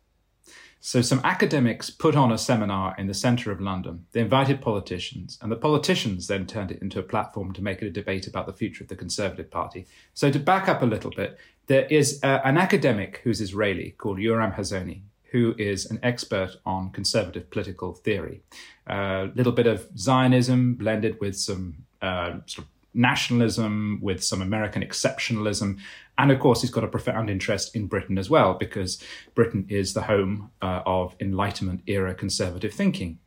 [0.86, 4.04] So, some academics put on a seminar in the centre of London.
[4.12, 7.86] They invited politicians, and the politicians then turned it into a platform to make it
[7.86, 9.86] a debate about the future of the Conservative Party.
[10.12, 14.18] So, to back up a little bit, there is uh, an academic who's Israeli called
[14.18, 15.00] Yoram Hazony,
[15.34, 18.40] who is an expert on conservative political theory.
[18.86, 24.80] A little bit of Zionism blended with some uh, sort of nationalism, with some American
[24.80, 25.78] exceptionalism.
[26.18, 29.02] And of course, he's got a profound interest in Britain as well, because
[29.34, 33.18] Britain is the home uh, of Enlightenment era conservative thinking.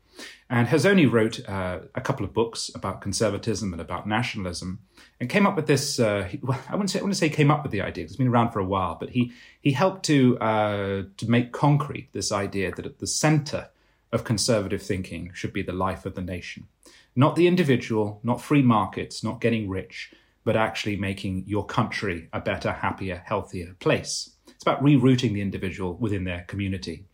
[0.50, 4.80] And Hazony wrote uh, a couple of books about conservatism and about nationalism,
[5.20, 6.00] and came up with this.
[6.00, 8.16] Uh, he- well, I wouldn't say I wouldn't say came up with the idea; it's
[8.16, 8.96] been around for a while.
[9.00, 13.70] But he he helped to uh, to make concrete this idea that at the centre
[14.14, 16.68] of conservative thinking should be the life of the nation,
[17.14, 20.14] not the individual, not free markets, not getting rich,
[20.46, 24.30] but actually making your country a better, happier, healthier place.
[24.48, 27.06] It's about rerouting the individual within their community.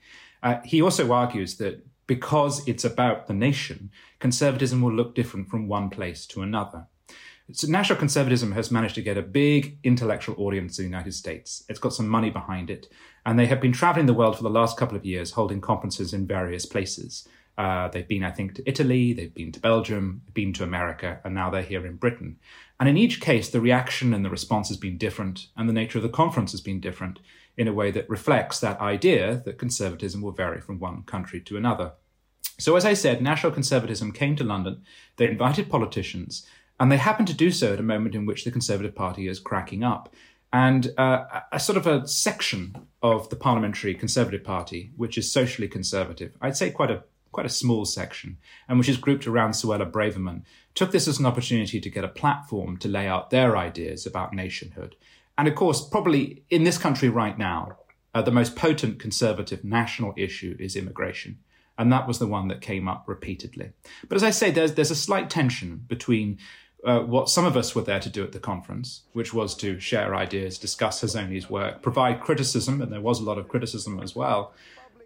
[0.44, 5.68] Uh, he also argues that because it's about the nation, conservatism will look different from
[5.68, 6.88] one place to another.
[7.52, 11.64] So national conservatism has managed to get a big intellectual audience in the United States.
[11.68, 12.88] It's got some money behind it,
[13.26, 16.14] and they have been traveling the world for the last couple of years, holding conferences
[16.14, 17.28] in various places.
[17.58, 21.36] Uh, they've been, I think, to Italy, they've been to Belgium, been to America, and
[21.36, 22.38] now they're here in Britain.
[22.80, 26.00] And in each case, the reaction and the response has been different, and the nature
[26.00, 27.20] of the conference has been different
[27.58, 31.58] in a way that reflects that idea that conservatism will vary from one country to
[31.58, 31.94] another.
[32.60, 34.84] So, as I said, National Conservatism came to London.
[35.18, 36.46] They invited politicians,
[36.80, 39.40] and they happened to do so at a moment in which the Conservative Party is
[39.40, 40.14] cracking up.
[40.52, 45.68] And uh, a sort of a section of the Parliamentary Conservative Party, which is socially
[45.68, 48.38] conservative, I'd say quite a quite a small section,
[48.70, 50.44] and which is grouped around Suella Braverman,
[50.76, 54.34] took this as an opportunity to get a platform to lay out their ideas about
[54.34, 54.96] nationhood.
[55.38, 57.78] And of course, probably in this country right now,
[58.14, 61.40] uh, the most potent conservative national issue is immigration.
[61.78, 63.72] And that was the one that came up repeatedly.
[64.08, 66.38] But as I say, there's, there's a slight tension between
[66.86, 69.80] uh, what some of us were there to do at the conference, which was to
[69.80, 74.16] share ideas, discuss Hazony's work, provide criticism, and there was a lot of criticism as
[74.16, 74.54] well,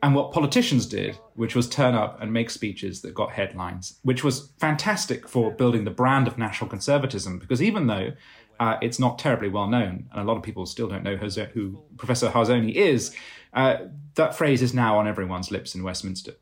[0.04, 4.24] and what politicians did, which was turn up and make speeches that got headlines, which
[4.24, 7.40] was fantastic for building the brand of national conservatism.
[7.40, 8.12] Because even though
[8.60, 11.84] uh, it's not terribly well known, and a lot of people still don't know who
[11.98, 13.15] Professor Hazony is.
[13.54, 13.78] Uh,
[14.15, 16.34] that phrase is now on everyone's lips in Westminster.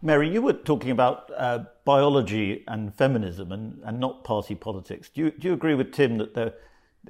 [0.00, 5.08] Mary, you were talking about uh, biology and feminism and, and not party politics.
[5.08, 6.54] Do you, do you agree with Tim that there?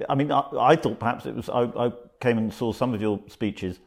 [0.07, 1.49] I mean, I, I thought perhaps it was.
[1.49, 3.79] I, I, came and saw some of your speeches.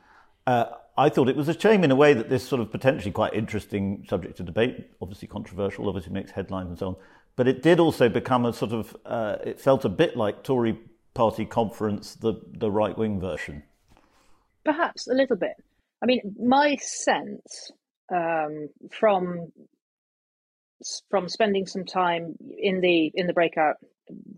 [0.46, 0.64] Uh,
[0.96, 3.34] I thought it was a shame in a way that this sort of potentially quite
[3.34, 6.96] interesting subject to debate, obviously controversial, obviously makes headlines and so on,
[7.36, 8.96] but it did also become a sort of.
[9.04, 10.78] Uh, it felt a bit like Tory
[11.14, 13.62] party conference, the the right wing version.
[14.64, 15.56] Perhaps a little bit.
[16.02, 17.70] I mean, my sense
[18.12, 19.52] um, from
[21.10, 23.76] from spending some time in the in the breakout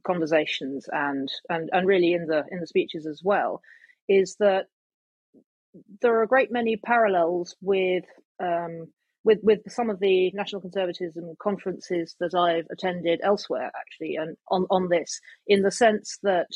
[0.07, 3.61] conversations and and and really in the in the speeches as well
[4.09, 4.66] is that
[6.00, 8.04] there are a great many parallels with
[8.40, 8.88] um,
[9.25, 14.67] with with some of the national conservatism conferences that I've attended elsewhere actually and on
[14.71, 16.49] on this in the sense that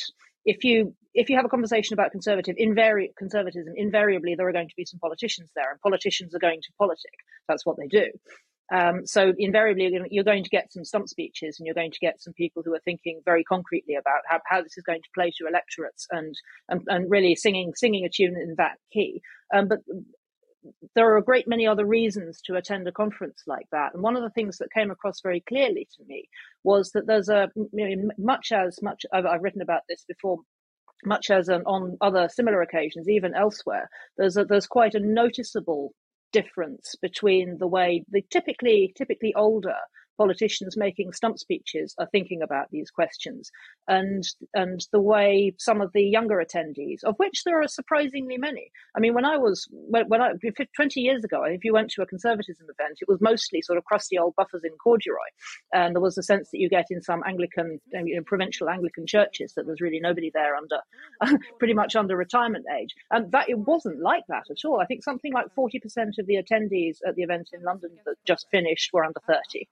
[0.45, 4.69] if you if you have a conversation about conservative invari- conservatism, invariably there are going
[4.69, 7.13] to be some politicians there, and politicians are going to politic.
[7.49, 8.07] That's what they do.
[8.73, 12.21] Um, so invariably you're going to get some stump speeches, and you're going to get
[12.21, 15.33] some people who are thinking very concretely about how, how this is going to play
[15.39, 16.35] to electorates, and,
[16.69, 19.21] and and really singing singing a tune in that key.
[19.55, 19.81] Um, but
[20.95, 23.95] there are a great many other reasons to attend a conference like that.
[23.95, 26.29] And one of the things that came across very clearly to me
[26.65, 27.51] was that there's a
[28.19, 30.39] much as much I've, I've written about this before.
[31.05, 35.93] Much as um, on other similar occasions, even elsewhere, there's a, there's quite a noticeable
[36.33, 39.77] difference between the way the typically typically older
[40.19, 43.51] politicians making stump speeches are thinking about these questions.
[43.87, 48.71] And and the way some of the younger attendees of which there are surprisingly many.
[48.97, 50.33] I mean when i was when, when i
[50.77, 53.85] 20 years ago if you went to a conservatism event it was mostly sort of
[53.85, 55.31] crusty old buffers in corduroy.
[55.73, 59.07] And there was a sense that you get in some anglican you know, provincial anglican
[59.07, 60.81] churches that there's really nobody there under
[61.59, 62.95] pretty much under retirement age.
[63.11, 64.81] And that it wasn't like that at all.
[64.81, 68.47] I think something like 40% of the attendees at the event in london that just
[68.51, 69.69] finished were under 30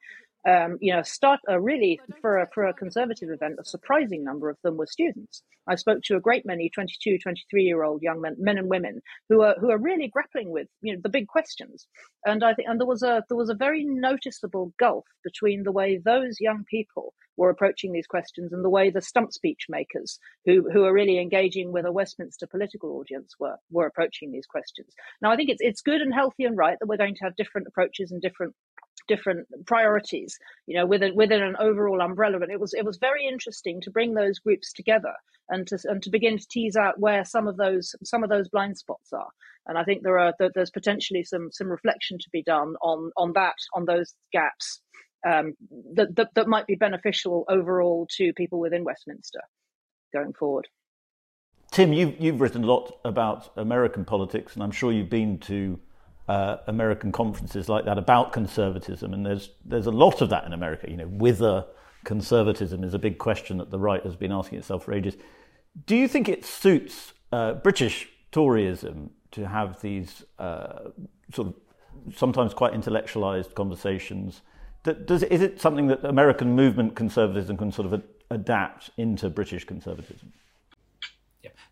[0.47, 4.49] um, you know, start uh, really for a, for a conservative event, a surprising number
[4.49, 5.43] of them were students.
[5.69, 9.01] I spoke to a great many 22, 23 year old young men, men and women
[9.29, 11.87] who are who are really grappling with you know the big questions.
[12.25, 15.73] And I think and there was a there was a very noticeable gulf between the
[15.73, 20.19] way those young people were approaching these questions and the way the stump speech makers
[20.45, 24.95] who who are really engaging with a Westminster political audience were were approaching these questions.
[25.21, 27.35] Now I think it's it's good and healthy and right that we're going to have
[27.35, 28.55] different approaches and different
[29.09, 32.39] different priorities, you know, within within an overall umbrella.
[32.39, 35.15] But it was it was very interesting to bring those groups together
[35.49, 38.49] and to and to begin to tease out where some of those some of those
[38.49, 39.29] blind spots are.
[39.67, 43.33] And I think there are there's potentially some some reflection to be done on on
[43.35, 44.81] that on those gaps
[45.27, 45.55] um,
[45.95, 49.41] that, that that might be beneficial overall to people within Westminster
[50.13, 50.69] going forward.
[51.73, 55.79] Tim, you've, you've written a lot about American politics, and I'm sure you've been to
[56.29, 60.53] uh, American conferences like that about conservatism, and there's there's a lot of that in
[60.53, 60.91] America.
[60.91, 61.65] You know, whether
[62.05, 65.17] conservatism is a big question that the right has been asking itself for ages.
[65.87, 70.91] Do you think it suits uh, British Toryism to have these uh,
[71.33, 71.55] sort of
[72.15, 74.43] sometimes quite intellectualized conversations?
[74.83, 80.33] Does is it something that American movement conservatism can sort of adapt into British conservatism?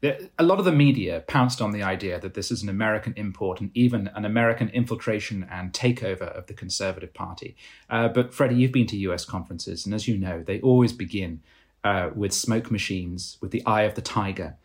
[0.05, 3.61] A lot of the media pounced on the idea that this is an American import
[3.61, 7.57] and even an American infiltration and takeover of the Conservative Party.
[7.89, 11.41] Uh, but Freddy, you've been to US conferences, and as you know, they always begin
[11.85, 14.57] uh, with smoke machines, with the eye of the tiger.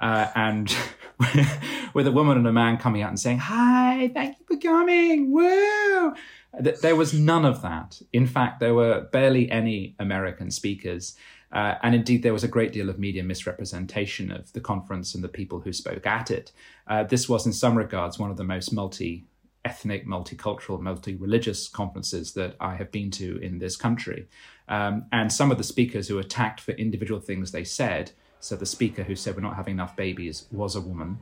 [0.00, 0.76] Uh, and
[1.94, 5.32] with a woman and a man coming out and saying, Hi, thank you for coming,
[5.32, 6.14] woo!
[6.60, 8.00] There was none of that.
[8.12, 11.16] In fact, there were barely any American speakers.
[11.52, 15.24] Uh, and indeed, there was a great deal of media misrepresentation of the conference and
[15.24, 16.52] the people who spoke at it.
[16.86, 19.24] Uh, this was, in some regards, one of the most multi
[19.64, 24.28] ethnic, multicultural, multi religious conferences that I have been to in this country.
[24.68, 28.66] Um, and some of the speakers who attacked for individual things they said, so the
[28.66, 31.18] speaker who said we're not having enough babies was a woman.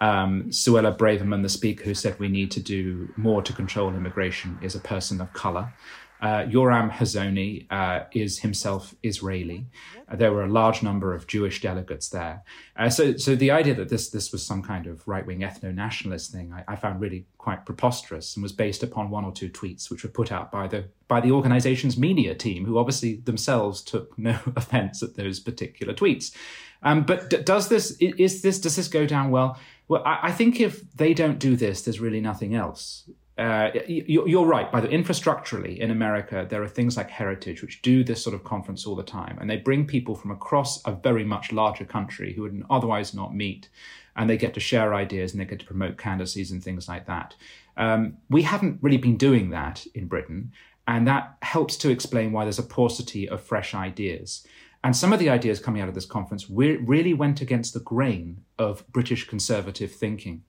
[0.00, 4.58] Um, Suella Braverman, the speaker who said we need to do more to control immigration,
[4.62, 5.72] is a person of color.
[6.20, 9.66] Uh, Yoram Hazony uh, is himself Israeli.
[10.08, 12.42] Uh, there were a large number of Jewish delegates there.
[12.76, 15.72] Uh, so, so the idea that this this was some kind of right wing ethno
[15.72, 19.48] nationalist thing, I, I, found really quite preposterous, and was based upon one or two
[19.48, 23.80] tweets which were put out by the by the organization's media team, who obviously themselves
[23.82, 26.34] took no offense at those particular tweets.
[26.82, 29.58] Um, but d- does this is this does this go down well?
[29.86, 34.44] Well, I, I think if they don't do this, there's really nothing else uh, you're
[34.44, 34.70] right.
[34.72, 38.42] By the infrastructurally in America, there are things like Heritage which do this sort of
[38.42, 42.32] conference all the time, and they bring people from across a very much larger country
[42.32, 43.68] who would otherwise not meet,
[44.16, 47.06] and they get to share ideas and they get to promote candidacies and things like
[47.06, 47.36] that.
[47.76, 50.50] Um, we haven't really been doing that in Britain,
[50.88, 54.44] and that helps to explain why there's a paucity of fresh ideas.
[54.82, 58.42] And some of the ideas coming out of this conference really went against the grain
[58.58, 60.42] of British conservative thinking.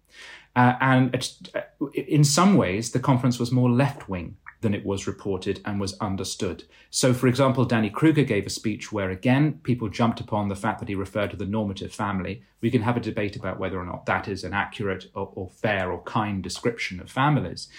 [0.56, 5.08] Uh, and uh, in some ways, the conference was more left wing than it was
[5.08, 6.64] reported and was understood.
[6.90, 10.80] So, for example, Danny Kruger gave a speech where, again, people jumped upon the fact
[10.80, 12.44] that he referred to the normative family.
[12.60, 15.50] We can have a debate about whether or not that is an accurate or, or
[15.50, 17.70] fair or kind description of families.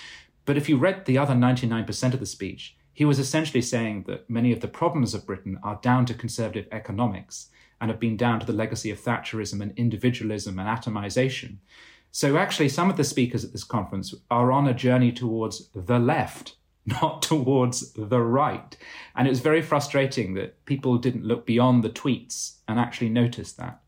[0.47, 4.29] But if you read the other 99% of the speech, he was essentially saying that
[4.29, 8.41] many of the problems of Britain are down to conservative economics and have been down
[8.41, 11.57] to the legacy of Thatcherism and individualism and atomization.
[12.13, 15.99] So actually, some of the speakers at this conference are on a journey towards the
[15.99, 18.77] left, not towards the right.
[19.15, 23.53] And it was very frustrating that people didn't look beyond the tweets and actually notice
[23.53, 23.81] that.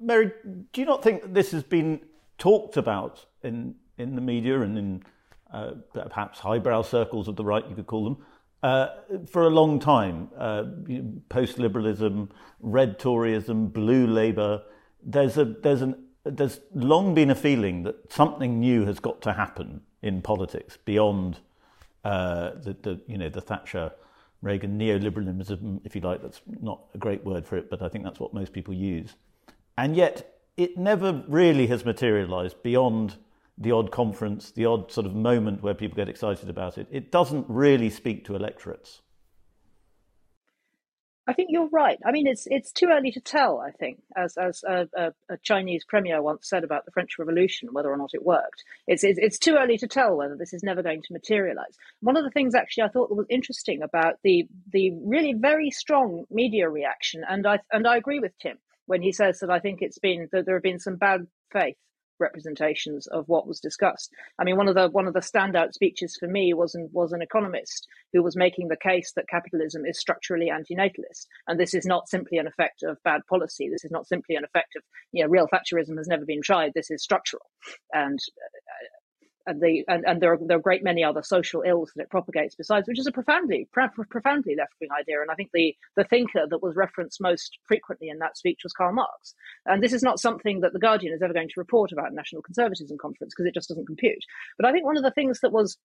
[0.00, 0.32] Mary,
[0.72, 2.00] do you not think this has been
[2.38, 5.02] talked about in, in the media and in
[5.52, 8.26] uh, perhaps highbrow circles of the right, you could call them,
[8.62, 8.88] uh,
[9.30, 10.30] for a long time?
[10.38, 10.64] Uh,
[11.28, 14.62] Post liberalism, red Toryism, blue Labour.
[15.02, 19.32] There's, a, there's an there's long been a feeling that something new has got to
[19.32, 21.38] happen in politics beyond
[22.04, 23.92] uh, the, the, you know the Thatcher
[24.42, 26.22] Reagan neoliberalism, if you like.
[26.22, 29.14] That's not a great word for it, but I think that's what most people use.
[29.78, 33.16] And yet, it never really has materialised beyond
[33.58, 36.86] the odd conference, the odd sort of moment where people get excited about it.
[36.90, 39.00] It doesn't really speak to electorates.
[41.28, 41.98] I think you're right.
[42.06, 43.58] I mean, it's it's too early to tell.
[43.58, 47.70] I think, as as a, a, a, Chinese premier once said about the French Revolution,
[47.72, 48.62] whether or not it worked.
[48.86, 51.76] It's, it's, it's too early to tell whether this is never going to materialize.
[52.00, 56.24] One of the things, actually, I thought was interesting about the the really very strong
[56.30, 59.82] media reaction, and I and I agree with Tim when he says that I think
[59.82, 61.76] it's been that there have been some bad faith
[62.18, 64.10] representations of what was discussed.
[64.38, 67.12] I mean, one of the one of the standout speeches for me was an, was
[67.12, 71.86] an economist who was making the case that capitalism is structurally antinatalist, and this is
[71.86, 73.68] not simply an effect of bad policy.
[73.68, 76.72] This is not simply an effect of you know real Thatcherism has never been tried.
[76.74, 77.46] This is structural,
[77.92, 79.05] and uh,
[79.46, 82.02] and the and, and there are there are a great many other social ills that
[82.02, 85.20] it propagates besides, which is a profoundly profoundly left wing idea.
[85.20, 88.72] And I think the the thinker that was referenced most frequently in that speech was
[88.72, 89.34] Karl Marx.
[89.64, 92.42] And this is not something that the Guardian is ever going to report about National
[92.42, 94.22] Conservatism Conference because it just doesn't compute.
[94.58, 95.76] But I think one of the things that was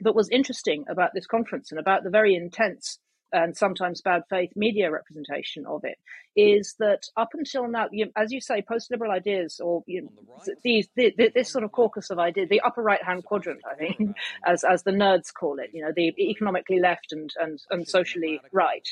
[0.00, 2.98] that was interesting about this conference and about the very intense
[3.34, 5.98] and sometimes bad faith media representation of it
[6.36, 10.08] is that up until now, you, as you say, post liberal ideas or you know,
[10.44, 13.74] the these the, this sort of caucus of ideas, the upper right hand quadrant, I
[13.74, 14.16] think,
[14.46, 18.40] as as the nerds call it, you know, the economically left and and, and socially
[18.52, 18.86] right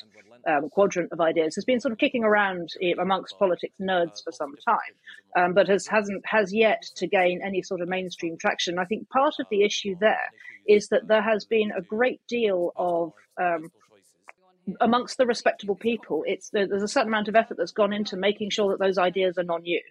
[0.46, 4.54] um, quadrant of ideas has been sort of kicking around amongst politics nerds for some
[4.64, 8.78] time, um, but has hasn't has yet to gain any sort of mainstream traction.
[8.78, 10.30] I think part of the issue there
[10.68, 13.70] is that there has been a great deal of um,
[14.80, 18.50] amongst the respectable people, it's there's a certain amount of effort that's gone into making
[18.50, 19.82] sure that those ideas are non-new.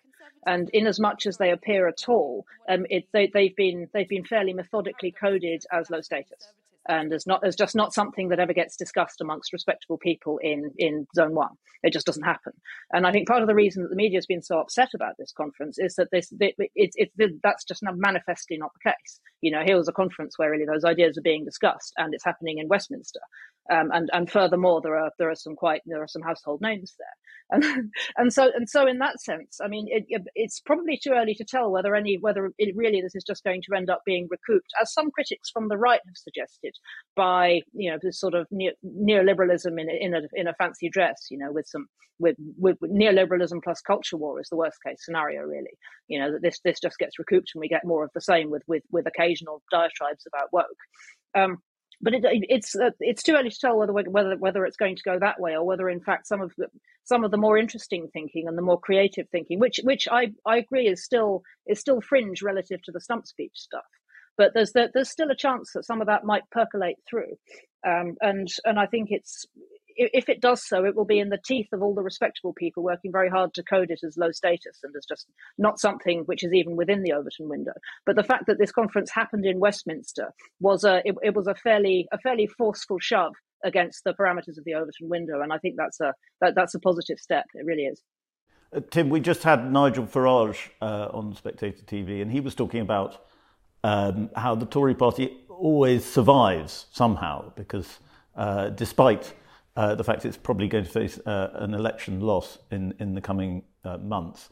[0.46, 4.10] And in as much as they appear at all, um, it, they, they've been they've
[4.10, 6.52] been fairly methodically coded as low status
[6.88, 10.72] and as not as just not something that ever gets discussed amongst respectable people in
[10.78, 11.56] in zone one.
[11.84, 12.54] It just doesn't happen.
[12.92, 15.16] And I think part of the reason that the media has been so upset about
[15.18, 17.12] this conference is that this it,
[17.44, 19.20] that's just manifestly not the case.
[19.42, 22.26] You know, here was a conference where really those ideas are being discussed, and it's
[22.26, 23.22] happening in Westminster.
[23.72, 26.96] Um, and and furthermore, there are there are some quite there are some household names
[26.98, 31.12] there, and and so and so in that sense, I mean, it, it's probably too
[31.12, 34.02] early to tell whether any whether it really this is just going to end up
[34.06, 36.71] being recouped, as some critics from the right have suggested,
[37.16, 41.28] by you know this sort of neo, neoliberalism in in a in a fancy dress,
[41.30, 41.88] you know, with some
[42.20, 45.78] with, with neoliberalism plus culture war is the worst case scenario, really.
[46.08, 48.50] You know that this this just gets recouped and we get more of the same
[48.50, 50.66] with with with occasional diatribes about woke.
[51.36, 51.58] Um,
[52.02, 55.04] but it, it's uh, it's too early to tell whether whether whether it's going to
[55.04, 56.68] go that way or whether in fact some of the
[57.04, 60.58] some of the more interesting thinking and the more creative thinking, which which I, I
[60.58, 63.84] agree is still is still fringe relative to the stump speech stuff,
[64.38, 67.38] but there's there's still a chance that some of that might percolate through,
[67.86, 69.46] um, and and I think it's
[69.96, 72.84] if it does so, it will be in the teeth of all the respectable people
[72.84, 75.28] working very hard to code it as low status and as just
[75.58, 77.74] not something which is even within the Overton window.
[78.06, 81.56] But the fact that this conference happened in Westminster was a it, it was a
[81.56, 85.76] fairly a fairly forceful shove against the parameters of the Overton window, and I think
[85.78, 87.46] that's a that, that's a positive step.
[87.54, 88.02] It really is.
[88.74, 92.82] Uh, Tim, we just had Nigel Farage uh, on Spectator TV, and he was talking
[92.82, 93.26] about
[93.84, 98.00] um, how the Tory party always survives somehow because
[98.36, 99.34] uh, despite
[99.76, 103.22] uh, the fact it's probably going to face uh, an election loss in, in the
[103.22, 104.50] coming uh, months.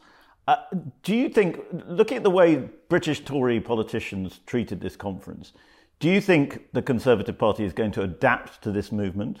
[0.48, 0.56] Uh,
[1.02, 5.52] do you think, looking at the way British Tory politicians treated this conference,
[6.00, 9.40] do you think the Conservative Party is going to adapt to this movement?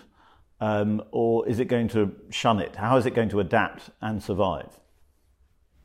[0.60, 2.76] Um, or is it going to shun it?
[2.76, 4.78] How is it going to adapt and survive?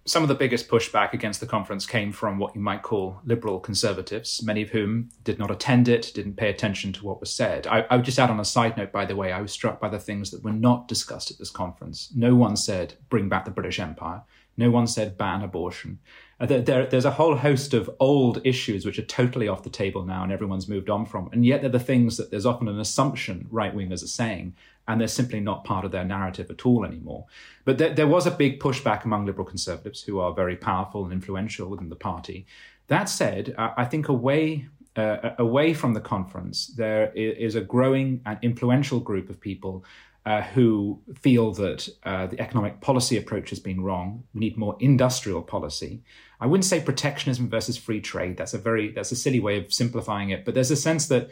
[0.08, 3.60] Some of the biggest pushback against the conference came from what you might call liberal
[3.60, 7.66] conservatives, many of whom did not attend it, didn't pay attention to what was said.
[7.66, 9.80] I, I, would just add on a side note, by the way, I was struck
[9.80, 12.12] by the things that were not discussed at this conference.
[12.16, 14.22] No one said, bring back the British Empire.
[14.58, 16.00] No one said, ban abortion.
[16.40, 19.70] Uh, there, there, there's a whole host of old issues which are totally off the
[19.70, 21.30] table now and everyone's moved on from.
[21.34, 24.56] And yet they're the things that there's often an assumption right wingers are saying
[24.88, 27.26] and they're simply not part of their narrative at all anymore.
[27.64, 31.14] But there, there, was a big pushback among liberal conservatives who are very powerful and
[31.14, 32.46] influential within the party.
[32.88, 38.40] That said, I think away uh, away from the conference, there is a growing and
[38.42, 39.84] influential group of people
[40.26, 44.24] uh, who feel that uh, the economic policy approach has been wrong.
[44.34, 46.02] We need more industrial policy.
[46.40, 48.38] I wouldn't say protectionism versus free trade.
[48.38, 50.46] That's a very that's a silly way of simplifying it.
[50.46, 51.30] But there's a sense that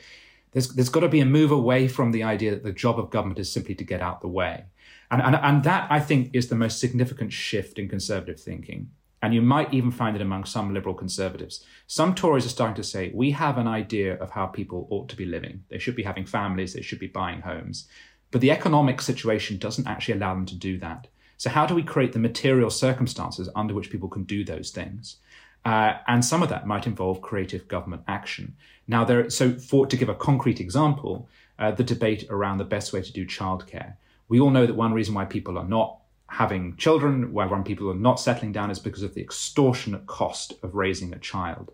[0.53, 3.09] there's, there's got to be a move away from the idea that the job of
[3.09, 4.65] government is simply to get out the way.
[5.11, 8.91] And, and, and that, I think, is the most significant shift in conservative thinking.
[9.21, 11.63] And you might even find it among some liberal conservatives.
[11.87, 15.15] Some Tories are starting to say, we have an idea of how people ought to
[15.15, 15.63] be living.
[15.69, 17.87] They should be having families, they should be buying homes.
[18.31, 21.07] But the economic situation doesn't actually allow them to do that.
[21.37, 25.17] So, how do we create the material circumstances under which people can do those things?
[25.65, 28.55] Uh, and some of that might involve creative government action.
[28.87, 29.29] Now, there.
[29.29, 33.13] So, for to give a concrete example, uh, the debate around the best way to
[33.13, 33.95] do childcare.
[34.27, 37.89] We all know that one reason why people are not having children, why one people
[37.89, 41.71] are not settling down, is because of the extortionate cost of raising a child.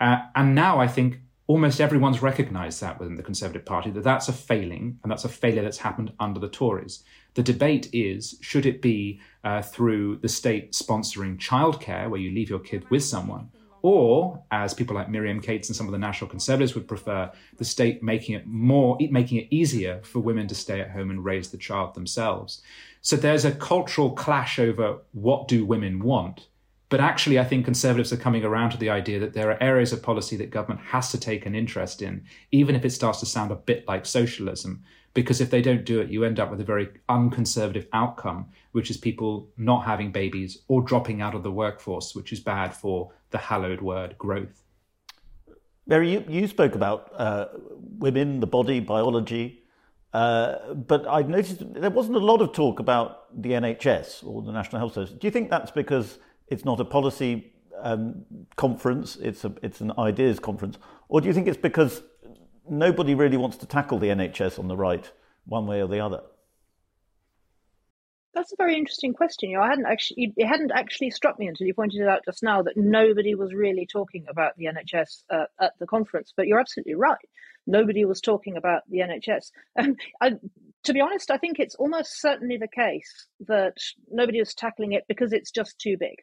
[0.00, 4.28] Uh, and now, I think almost everyone's recognised that within the Conservative Party that that's
[4.28, 7.02] a failing, and that's a failure that's happened under the Tories.
[7.34, 12.50] The debate is should it be uh, through the state sponsoring childcare, where you leave
[12.50, 13.50] your kid with someone,
[13.82, 17.64] or as people like Miriam Cates and some of the national conservatives would prefer, the
[17.64, 21.50] state making it more, making it easier for women to stay at home and raise
[21.50, 22.62] the child themselves.
[23.00, 26.46] So there's a cultural clash over what do women want.
[26.90, 29.92] But actually, I think conservatives are coming around to the idea that there are areas
[29.92, 33.26] of policy that government has to take an interest in, even if it starts to
[33.26, 34.82] sound a bit like socialism
[35.14, 38.90] because if they don't do it, you end up with a very unconservative outcome, which
[38.90, 43.12] is people not having babies or dropping out of the workforce, which is bad for
[43.30, 44.62] the hallowed word growth.
[45.86, 47.48] Mary, you, you spoke about uh,
[47.98, 49.64] women, the body, biology,
[50.12, 54.52] uh, but I've noticed there wasn't a lot of talk about the NHS or the
[54.52, 55.10] National Health Service.
[55.10, 58.24] Do you think that's because it's not a policy um,
[58.56, 62.02] conference, it's, a, it's an ideas conference, or do you think it's because
[62.70, 65.10] nobody really wants to tackle the NHS on the right,
[65.44, 66.22] one way or the other.
[68.32, 69.50] That's a very interesting question.
[69.50, 72.24] You know, I hadn't actually it hadn't actually struck me until you pointed it out
[72.24, 76.32] just now that nobody was really talking about the NHS uh, at the conference.
[76.36, 77.18] But you're absolutely right.
[77.66, 79.50] Nobody was talking about the NHS.
[79.78, 80.32] Um, I,
[80.84, 83.76] to be honest, I think it's almost certainly the case that
[84.10, 86.16] nobody is tackling it because it's just too big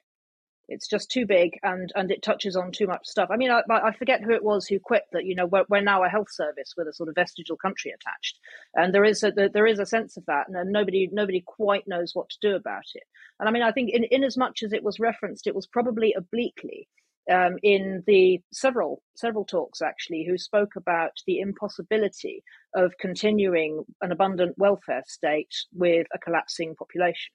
[0.68, 3.30] it's just too big and and it touches on too much stuff.
[3.32, 5.82] I mean, I, I forget who it was who quipped that you know we're, we're,
[5.82, 8.40] now a health service with a sort of vestigial country attached,
[8.76, 12.12] and there is a there is a sense of that, and nobody nobody quite knows
[12.14, 13.04] what to do about it.
[13.40, 15.68] And I mean, I think in in as much as it was referenced, it was
[15.68, 16.88] probably obliquely.
[17.30, 22.42] Um, in the several several talks actually, who spoke about the impossibility
[22.74, 27.34] of continuing an abundant welfare state with a collapsing population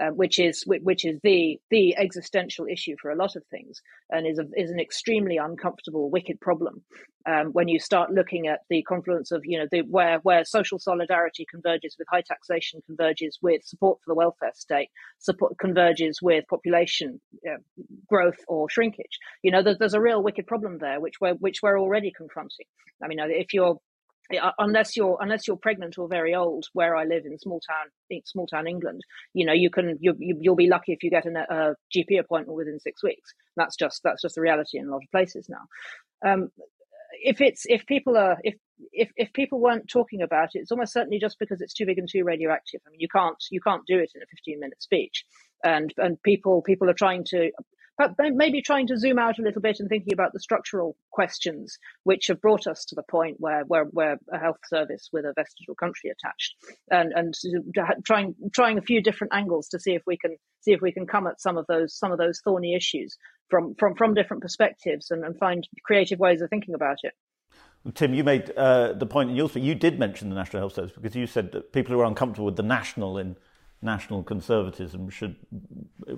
[0.00, 3.80] uh, which is which is the the existential issue for a lot of things,
[4.10, 6.82] and is a, is an extremely uncomfortable, wicked problem.
[7.28, 10.78] Um, when you start looking at the confluence of you know the where where social
[10.78, 14.88] solidarity converges with high taxation, converges with support for the welfare state,
[15.18, 17.20] support converges with population
[18.08, 19.18] growth or shrinkage.
[19.42, 22.66] You know, there's, there's a real wicked problem there, which we're which we're already confronting.
[23.02, 23.78] I mean, if you're
[24.58, 28.46] unless you're unless you're pregnant or very old where i live in small town small
[28.46, 29.00] town england
[29.34, 32.18] you know you can you, you will be lucky if you get a, a gp
[32.18, 33.32] appointment within six weeks.
[33.56, 36.30] That's just that's just the reality in a lot of places now.
[36.30, 36.48] Um,
[37.22, 38.54] if it's if people are if
[38.92, 41.98] if if people weren't talking about it it's almost certainly just because it's too big
[41.98, 42.80] and too radioactive.
[42.86, 45.24] I mean you can't you can't do it in a 15 minute speech.
[45.64, 47.50] And and people people are trying to
[48.16, 51.78] but maybe trying to zoom out a little bit and thinking about the structural questions
[52.04, 55.32] which have brought us to the point where where, where a health service with a
[55.34, 56.54] vestigial country attached,
[56.90, 57.34] and and
[58.04, 61.06] trying trying a few different angles to see if we can see if we can
[61.06, 63.16] come at some of those some of those thorny issues
[63.48, 67.12] from from from different perspectives and, and find creative ways of thinking about it.
[67.94, 70.74] Tim, you made uh, the point in yours, but you did mention the National Health
[70.74, 73.36] Service because you said that people who are uncomfortable with the national in
[73.82, 75.36] national conservatism should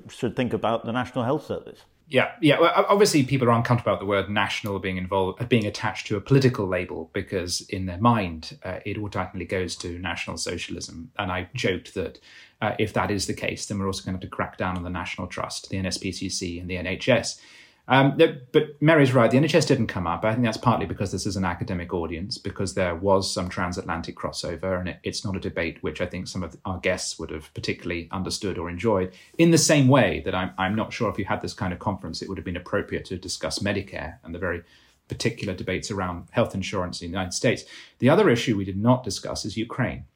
[0.09, 1.81] should think about the National Health Service.
[2.07, 2.61] Yeah, yeah.
[2.61, 6.21] Well, obviously, people are uncomfortable about the word "national" being involved, being attached to a
[6.21, 11.11] political label, because in their mind, uh, it automatically goes to National Socialism.
[11.19, 12.21] And I joked that
[12.61, 14.77] uh, if that is the case, then we're also going to have to crack down
[14.77, 17.41] on the National Trust, the NSPCC, and the NHS.
[17.87, 18.17] Um,
[18.53, 19.31] but Mary's right.
[19.31, 20.25] The NHS didn't come up.
[20.25, 24.17] I think that's partly because this is an academic audience, because there was some transatlantic
[24.17, 27.31] crossover, and it, it's not a debate which I think some of our guests would
[27.31, 29.13] have particularly understood or enjoyed.
[29.37, 31.79] In the same way that I'm, I'm not sure if you had this kind of
[31.79, 34.63] conference, it would have been appropriate to discuss Medicare and the very
[35.09, 37.65] particular debates around health insurance in the United States.
[37.99, 40.07] The other issue we did not discuss is Ukraine,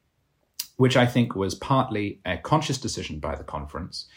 [0.77, 4.07] which I think was partly a conscious decision by the conference,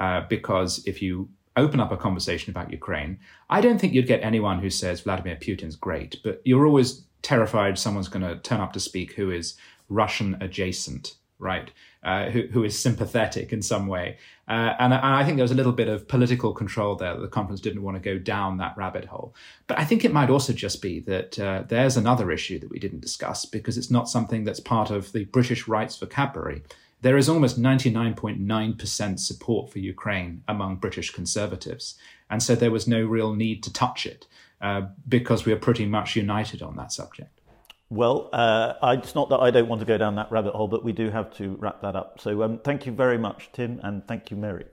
[0.00, 3.18] uh, because if you open up a conversation about Ukraine,
[3.50, 7.78] I don't think you'd get anyone who says Vladimir Putin's great, but you're always terrified
[7.78, 9.54] someone's going to turn up to speak who is
[9.88, 11.70] Russian adjacent, right?
[12.02, 14.16] Uh, who, who is sympathetic in some way.
[14.48, 17.16] Uh, and, and, I think there was a little bit of political control there.
[17.16, 19.36] The conference didn't want to go down that rabbit hole.
[19.68, 22.80] But I think it might also just be that uh, there's another issue that we
[22.80, 26.62] didn't discuss because it's not something that's part of the British rights vocabulary
[27.02, 31.96] there is almost 99.9% support for Ukraine among British conservatives.
[32.30, 34.26] And so there was no real need to touch it
[34.60, 37.40] uh, because we are pretty much united on that subject.
[37.90, 40.68] Well, uh, I, it's not that I don't want to go down that rabbit hole,
[40.68, 42.20] but we do have to wrap that up.
[42.20, 44.64] So um, thank you very much, Tim, and thank you, Mary.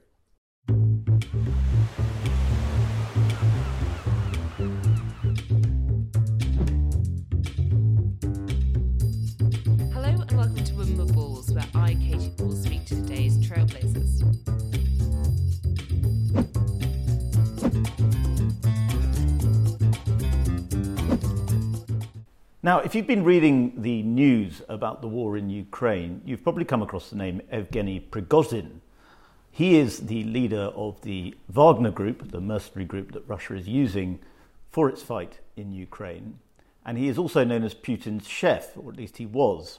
[22.62, 26.82] Now, if you've been reading the news about the war in Ukraine, you've probably come
[26.82, 28.80] across the name Yevgeny Prigozhin.
[29.50, 34.18] He is the leader of the Wagner Group, the mercenary group that Russia is using
[34.70, 36.38] for its fight in Ukraine.
[36.84, 39.78] And he is also known as Putin's chef, or at least he was.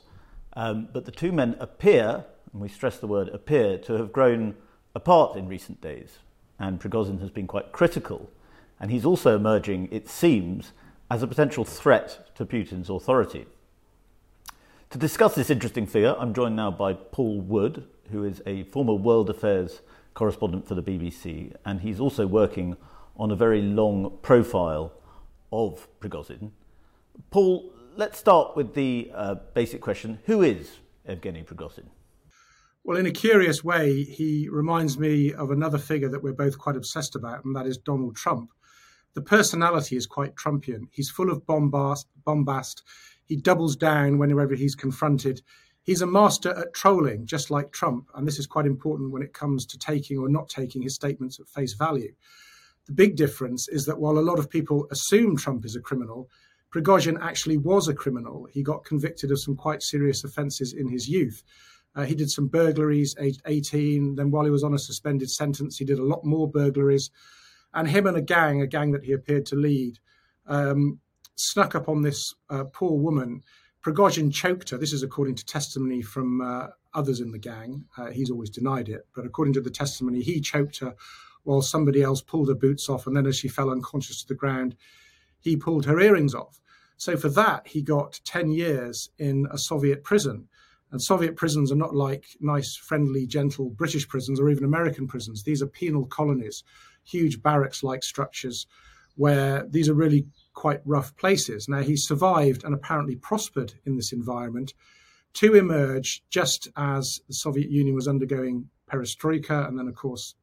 [0.53, 4.55] Um, but the two men appear, and we stress the word appear, to have grown
[4.95, 6.17] apart in recent days.
[6.57, 8.31] And Prigozhin has been quite critical.
[8.79, 10.71] And he's also emerging, it seems,
[11.11, 13.45] as a potential threat to Putin's authority.
[14.91, 18.93] To discuss this interesting figure, I'm joined now by Paul Wood, who is a former
[18.93, 19.81] world affairs
[20.13, 22.77] correspondent for the BBC, and he's also working
[23.17, 24.93] on a very long profile
[25.51, 26.51] of Prigozhin.
[27.29, 31.87] Paul, let's start with the uh, basic question who is Yevgeny Prigozhin?
[32.85, 36.77] Well, in a curious way, he reminds me of another figure that we're both quite
[36.77, 38.49] obsessed about, and that is Donald Trump
[39.13, 40.87] the personality is quite Trumpian.
[40.91, 42.83] He's full of bombast, bombast.
[43.25, 45.41] He doubles down whenever he's confronted.
[45.83, 48.09] He's a master at trolling, just like Trump.
[48.15, 51.39] And this is quite important when it comes to taking or not taking his statements
[51.39, 52.13] at face value.
[52.85, 56.29] The big difference is that while a lot of people assume Trump is a criminal,
[56.73, 58.47] Prigozhin actually was a criminal.
[58.51, 61.43] He got convicted of some quite serious offences in his youth.
[61.95, 64.15] Uh, he did some burglaries aged 18.
[64.15, 67.11] Then, while he was on a suspended sentence, he did a lot more burglaries
[67.73, 69.99] and him and a gang, a gang that he appeared to lead,
[70.47, 70.99] um,
[71.35, 73.41] snuck up on this uh, poor woman.
[73.83, 74.77] Prigozhin choked her.
[74.77, 77.85] This is according to testimony from uh, others in the gang.
[77.97, 80.95] Uh, he's always denied it, but according to the testimony, he choked her
[81.43, 84.35] while somebody else pulled her boots off, and then as she fell unconscious to the
[84.35, 84.75] ground,
[85.39, 86.61] he pulled her earrings off.
[86.97, 90.47] So for that, he got 10 years in a Soviet prison.
[90.91, 95.41] And Soviet prisons are not like nice, friendly, gentle British prisons or even American prisons.
[95.41, 96.63] These are penal colonies
[97.03, 98.67] huge barracks like structures
[99.15, 101.67] where these are really quite rough places.
[101.67, 104.73] Now, he survived and apparently prospered in this environment
[105.33, 110.35] to emerge just as the Soviet Union was undergoing perestroika, and then, of course,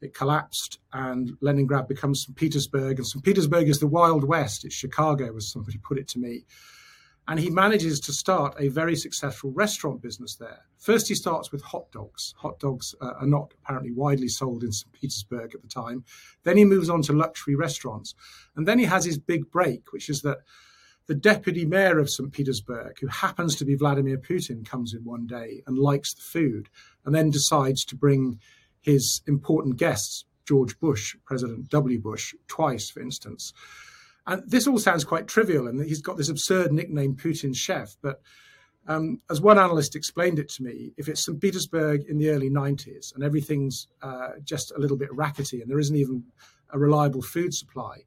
[0.00, 2.36] it collapsed and Leningrad becomes St.
[2.36, 2.98] Petersburg.
[2.98, 3.24] And St.
[3.24, 4.64] Petersburg is the Wild West.
[4.64, 6.44] It's Chicago, as somebody put it to me.
[7.28, 10.64] And he manages to start a very successful restaurant business there.
[10.78, 12.34] First, he starts with hot dogs.
[12.38, 14.90] Hot dogs uh, are not apparently widely sold in St.
[14.94, 16.04] Petersburg at the time.
[16.44, 18.14] Then he moves on to luxury restaurants.
[18.56, 20.38] And then he has his big break, which is that
[21.06, 22.32] the deputy mayor of St.
[22.32, 26.70] Petersburg, who happens to be Vladimir Putin, comes in one day and likes the food
[27.04, 28.40] and then decides to bring
[28.80, 32.00] his important guests, George Bush, President W.
[32.00, 33.52] Bush, twice, for instance.
[34.28, 37.96] And this all sounds quite trivial, and he's got this absurd nickname, Putin's chef.
[38.02, 38.20] But
[38.86, 41.40] um, as one analyst explained it to me, if it's St.
[41.40, 45.78] Petersburg in the early 90s and everything's uh, just a little bit rackety and there
[45.78, 46.24] isn't even
[46.72, 47.98] a reliable food supply,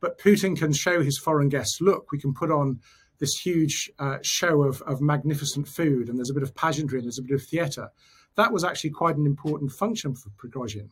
[0.00, 2.80] but Putin can show his foreign guests, look, we can put on
[3.18, 7.06] this huge uh, show of, of magnificent food and there's a bit of pageantry and
[7.06, 7.88] there's a bit of theatre.
[8.36, 10.90] That was actually quite an important function for Prigozhin.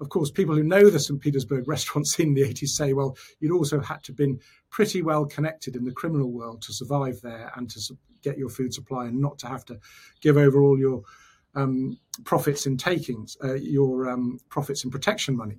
[0.00, 1.20] Of course, people who know the St.
[1.20, 4.40] Petersburg restaurant scene in the 80s say, well, you'd also had to have been
[4.70, 8.72] pretty well connected in the criminal world to survive there and to get your food
[8.74, 9.78] supply and not to have to
[10.20, 11.02] give over all your
[11.54, 15.58] um, profits in takings, uh, your um, profits in protection money.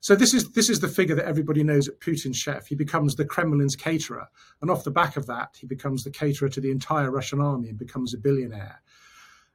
[0.00, 2.66] So this is this is the figure that everybody knows at Putin's chef.
[2.66, 4.28] He becomes the Kremlin's caterer,
[4.60, 7.70] and off the back of that, he becomes the caterer to the entire Russian army
[7.70, 8.82] and becomes a billionaire.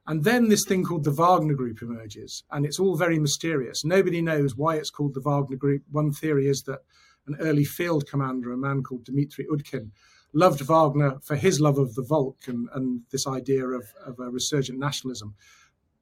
[0.06, 3.84] And then this thing called the Wagner Group emerges, and it's all very mysterious.
[3.84, 5.82] Nobody knows why it's called the Wagner Group.
[5.90, 6.80] One theory is that
[7.28, 9.90] an early field commander, a man called Dmitry Utkin,
[10.32, 14.30] loved Wagner for his love of the Volk and, and this idea of, of a
[14.30, 15.34] resurgent nationalism.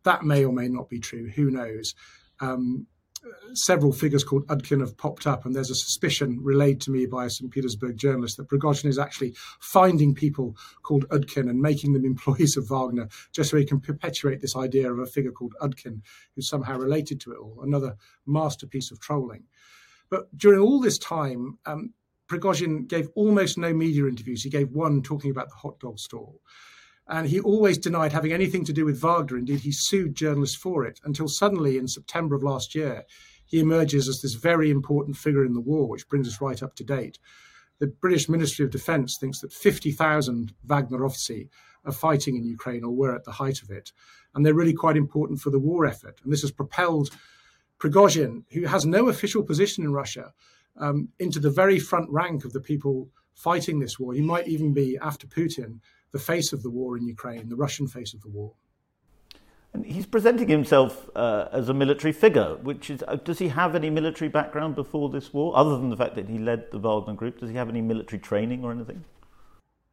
[0.05, 1.29] That may or may not be true.
[1.29, 1.95] Who knows?
[2.41, 2.87] Um,
[3.55, 7.27] several figures called Utkin have popped up, and there's a suspicion relayed to me by
[7.27, 7.51] a St.
[7.51, 12.69] Petersburg journalist that Prigozhin is actually finding people called Utkin and making them employees of
[12.69, 16.01] Wagner just so he can perpetuate this idea of a figure called Utkin
[16.35, 17.61] who's somehow related to it all.
[17.63, 17.97] Another
[18.27, 19.45] masterpiece of trolling.
[20.09, 21.95] But during all this time, um,
[22.29, 24.43] Prigozhin gave almost no media interviews.
[24.43, 26.41] He gave one talking about the hot dog stall.
[27.11, 29.37] And he always denied having anything to do with Wagner.
[29.37, 33.05] Indeed, he sued journalists for it until suddenly in September of last year,
[33.45, 36.77] he emerges as this very important figure in the war, which brings us right up
[36.77, 37.19] to date.
[37.81, 41.49] The British Ministry of Defense thinks that 50,000 Wagnerovtsy
[41.85, 43.91] are fighting in Ukraine or were at the height of it.
[44.33, 46.21] And they're really quite important for the war effort.
[46.23, 47.11] And this has propelled
[47.81, 50.33] Prigozhin, who has no official position in Russia,
[50.77, 54.13] um, into the very front rank of the people fighting this war.
[54.13, 55.81] He might even be, after Putin,
[56.13, 58.53] the face of the war in Ukraine, the Russian face of the war.
[59.73, 63.77] And he's presenting himself uh, as a military figure, which is, uh, does he have
[63.77, 67.15] any military background before this war, other than the fact that he led the Wagner
[67.15, 67.39] group?
[67.39, 69.05] Does he have any military training or anything?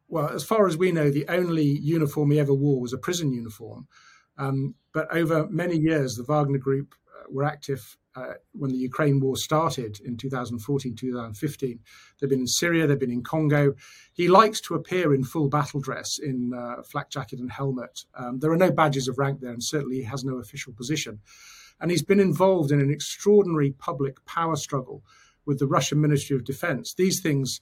[0.08, 3.32] Well, as far as we know, the only uniform he ever wore was a prison
[3.32, 3.86] uniform.
[4.36, 9.20] Um, but over many years, the Wagner group uh, were active uh, when the Ukraine
[9.20, 11.78] war started in 2014, 2015.
[12.20, 13.74] They've been in Syria, they've been in Congo.
[14.12, 18.04] He likes to appear in full battle dress, in uh, flak jacket and helmet.
[18.14, 21.20] Um, there are no badges of rank there, and certainly he has no official position.
[21.80, 25.04] And he's been involved in an extraordinary public power struggle
[25.46, 26.94] with the Russian Ministry of Defense.
[26.94, 27.60] These things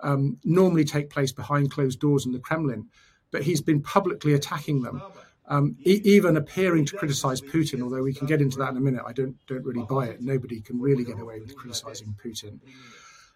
[0.00, 2.88] um, normally take place behind closed doors in the Kremlin,
[3.30, 5.02] but he's been publicly attacking them
[5.46, 8.80] um, e- even appearing to criticize Putin, although we can get into that in a
[8.80, 9.02] minute.
[9.06, 10.20] I don't don't really buy it.
[10.20, 12.60] Nobody can really get away with criticizing Putin.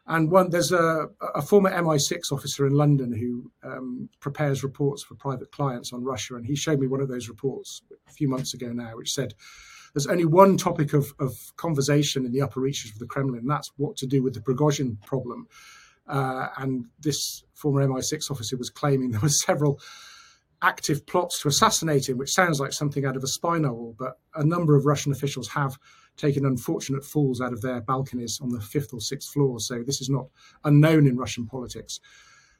[0.08, 5.14] And one, there's a, a former MI6 officer in London who um, prepares reports for
[5.14, 8.54] private clients on Russia, and he showed me one of those reports a few months
[8.54, 9.34] ago now, which said
[9.92, 13.50] there's only one topic of, of conversation in the upper reaches of the Kremlin, and
[13.50, 15.46] that's what to do with the Prigozhin problem.
[16.06, 19.78] Uh, and this former MI6 officer was claiming there were several
[20.62, 24.18] active plots to assassinate him, which sounds like something out of a spy novel, but
[24.34, 25.78] a number of Russian officials have
[26.16, 29.60] taken unfortunate falls out of their balconies on the fifth or sixth floor.
[29.60, 30.26] So this is not
[30.64, 32.00] unknown in Russian politics.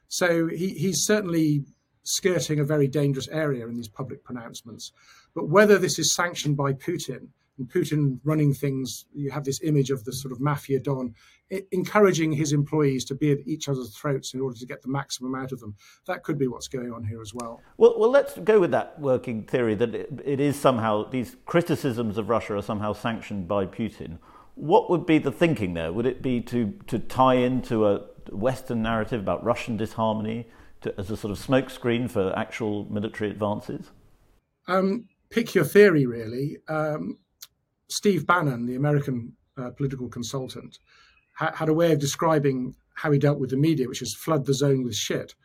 [0.07, 1.65] So he, he's certainly
[2.03, 4.91] skirting a very dangerous area in these public pronouncements.
[5.35, 7.27] But whether this is sanctioned by Putin
[7.67, 11.13] Putin running things, you have this image of the sort of mafia don
[11.71, 15.35] encouraging his employees to be at each other's throats in order to get the maximum
[15.35, 15.75] out of them.
[16.05, 17.61] That could be what's going on here as well.
[17.77, 22.17] Well, well let's go with that working theory that it, it is somehow, these criticisms
[22.17, 24.19] of Russia are somehow sanctioned by Putin.
[24.55, 25.91] What would be the thinking there?
[25.91, 28.01] Would it be to, to tie into a
[28.31, 30.47] Western narrative about Russian disharmony
[30.81, 33.89] to, as a sort of smokescreen for actual military advances?
[34.67, 36.57] Um, pick your theory, really.
[36.67, 37.17] Um,
[37.89, 40.79] Steve Bannon, the American uh, political consultant,
[41.33, 44.45] ha- had a way of describing how he dealt with the media, which is flood
[44.45, 45.35] the zone with shit.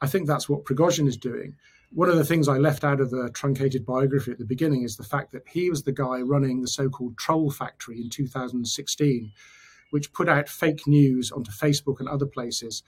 [0.00, 1.56] I think that's what Prigozhin is doing.
[1.92, 4.96] One of the things I left out of the truncated biography at the beginning is
[4.96, 9.32] the fact that he was the guy running the so called Troll Factory in 2016,
[9.90, 12.82] which put out fake news onto Facebook and other places,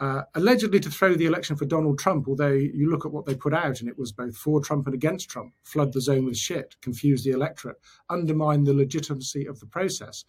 [0.00, 2.26] uh, allegedly to throw the election for Donald Trump.
[2.26, 4.94] Although you look at what they put out, and it was both for Trump and
[4.94, 7.76] against Trump flood the zone with shit, confuse the electorate,
[8.08, 10.24] undermine the legitimacy of the process.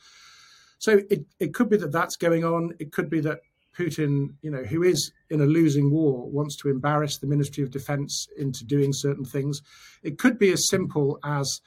[0.77, 2.73] So it, it could be that that's going on.
[2.79, 3.39] It could be that
[3.77, 7.71] Putin, you know, who is in a losing war, wants to embarrass the Ministry of
[7.71, 9.61] Defense into doing certain things.
[10.03, 11.61] It could be as simple as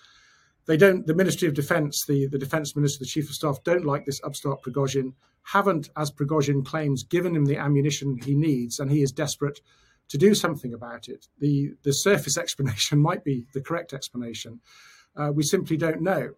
[0.67, 1.07] they don't.
[1.07, 4.21] The Ministry of Defence, the the Defence Minister, the Chief of Staff, don't like this
[4.25, 5.13] upstart Prigozhin.
[5.43, 9.61] Haven't, as Prigozhin claims, given him the ammunition he needs, and he is desperate
[10.09, 11.27] to do something about it.
[11.39, 14.61] The the surface explanation might be the correct explanation.
[15.17, 16.31] Uh, we simply don't know.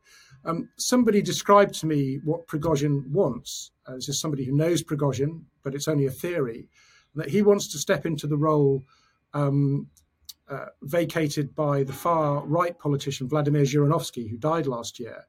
[0.44, 3.70] Um, somebody described to me what Prigozhin wants.
[3.86, 6.68] Uh, this is somebody who knows Prigozhin, but it's only a theory.
[7.14, 8.84] That he wants to step into the role
[9.32, 9.88] um,
[10.48, 15.24] uh, vacated by the far right politician Vladimir Zhirinovsky, who died last year,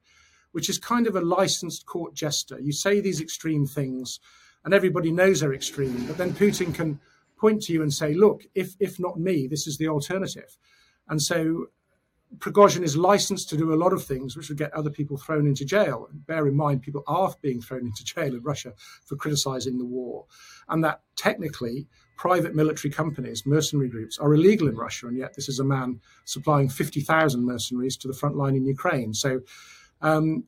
[0.52, 2.60] which is kind of a licensed court jester.
[2.60, 4.20] You say these extreme things,
[4.64, 7.00] and everybody knows they're extreme, but then Putin can
[7.36, 10.56] point to you and say, look, if, if not me, this is the alternative.
[11.08, 11.66] And so
[12.38, 15.46] Prigozhin is licensed to do a lot of things which would get other people thrown
[15.46, 16.08] into jail.
[16.12, 18.74] Bear in mind, people are being thrown into jail in Russia
[19.06, 20.26] for criticizing the war.
[20.68, 21.88] And that technically,
[22.18, 25.06] private military companies, mercenary groups, are illegal in Russia.
[25.06, 29.14] And yet, this is a man supplying 50,000 mercenaries to the front line in Ukraine.
[29.14, 29.40] So,
[30.02, 30.44] um,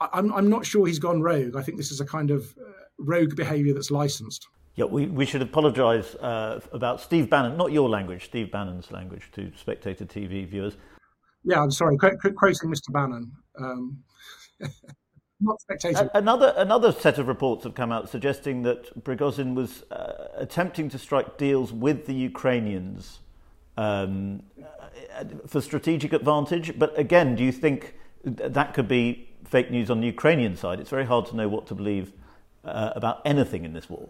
[0.00, 1.56] I'm, I'm, not sure he's gone rogue.
[1.56, 4.46] I think this is a kind of uh, rogue behavior that's licensed.
[4.74, 9.30] Yeah, we, we should apologise uh, about Steve Bannon, not your language, Steve Bannon's language
[9.32, 10.76] to Spectator TV viewers.
[11.44, 12.92] Yeah, I'm sorry, qu- qu- quoting Mr.
[12.92, 13.32] Bannon.
[13.58, 13.98] Um,
[15.40, 15.60] not.
[16.14, 20.98] Another, another set of reports have come out suggesting that Prigozhin was uh, attempting to
[20.98, 23.20] strike deals with the Ukrainians
[23.76, 24.42] um,
[25.46, 26.78] for strategic advantage.
[26.78, 30.80] But again, do you think that could be fake news on the Ukrainian side?
[30.80, 32.12] It's very hard to know what to believe
[32.64, 34.08] uh, about anything in this war.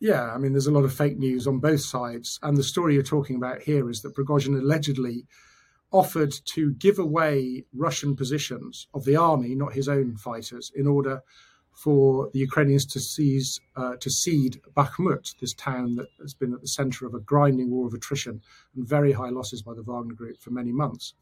[0.00, 2.38] Yeah, I mean, there's a lot of fake news on both sides.
[2.42, 5.26] And the story you're talking about here is that Prigozhin allegedly
[5.90, 11.22] offered to give away Russian positions of the army, not his own fighters, in order
[11.72, 16.60] for the Ukrainians to seize, uh, to cede Bakhmut, this town that has been at
[16.60, 18.42] the center of a grinding war of attrition
[18.74, 21.14] and very high losses by the Wagner Group for many months.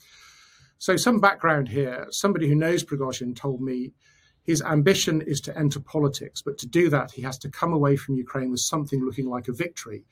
[0.78, 2.06] So, some background here.
[2.10, 3.92] Somebody who knows Prigozhin told me
[4.42, 7.96] his ambition is to enter politics, but to do that, he has to come away
[7.96, 10.04] from Ukraine with something looking like a victory.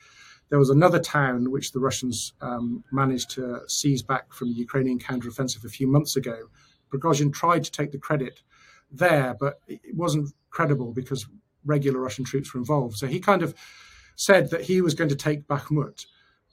[0.50, 4.98] There was another town which the Russians um, managed to seize back from the Ukrainian
[4.98, 6.48] counteroffensive a few months ago.
[6.90, 8.40] Prigozhin tried to take the credit
[8.90, 11.26] there, but it wasn't credible because
[11.64, 12.96] regular Russian troops were involved.
[12.98, 13.54] So he kind of
[14.16, 16.06] said that he was going to take Bakhmut,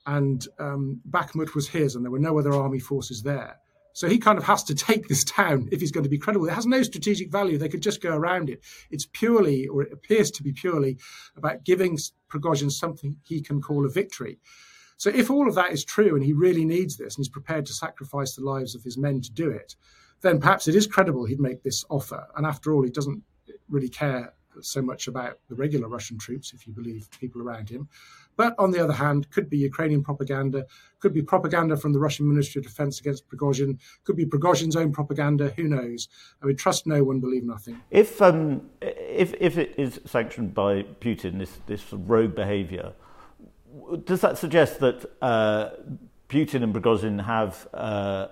[0.05, 3.57] and um, Bakhmut was his, and there were no other army forces there.
[3.93, 6.47] So he kind of has to take this town if he's going to be credible.
[6.47, 7.57] It has no strategic value.
[7.57, 8.63] They could just go around it.
[8.89, 10.97] It's purely, or it appears to be purely,
[11.35, 11.97] about giving
[12.29, 14.39] Prigozhin something he can call a victory.
[14.97, 17.65] So if all of that is true and he really needs this and he's prepared
[17.65, 19.75] to sacrifice the lives of his men to do it,
[20.21, 22.27] then perhaps it is credible he'd make this offer.
[22.35, 23.23] And after all, he doesn't
[23.67, 27.87] really care so much about the regular Russian troops, if you believe people around him.
[28.41, 30.65] But on the other hand, could be Ukrainian propaganda,
[30.99, 34.91] could be propaganda from the Russian Ministry of Defense against Prigozhin, could be Prigozhin's own
[34.91, 35.53] propaganda.
[35.57, 36.09] Who knows?
[36.41, 37.79] I mean, trust no one, believe nothing.
[37.91, 40.71] If um, if if it is sanctioned by
[41.05, 42.93] Putin, this this rogue behaviour,
[44.05, 44.97] does that suggest that?
[45.21, 45.69] Uh,
[46.29, 48.27] Putin and Prigozhin have, uh,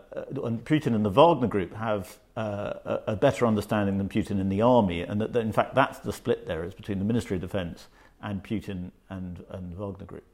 [0.46, 4.62] and Putin and the Wagner Group have uh, a better understanding than Putin and the
[4.62, 7.42] army, and that, that, in fact that's the split there is between the Ministry of
[7.42, 7.90] Defence
[8.22, 10.26] and Putin and, and Wagner Group.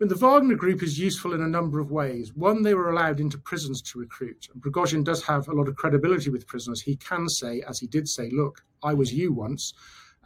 [0.00, 2.34] And the Wagner Group is useful in a number of ways.
[2.34, 4.48] One, they were allowed into prisons to recruit.
[4.52, 6.82] And Prigozhin does have a lot of credibility with prisoners.
[6.82, 9.74] He can say, as he did say, look, I was you once,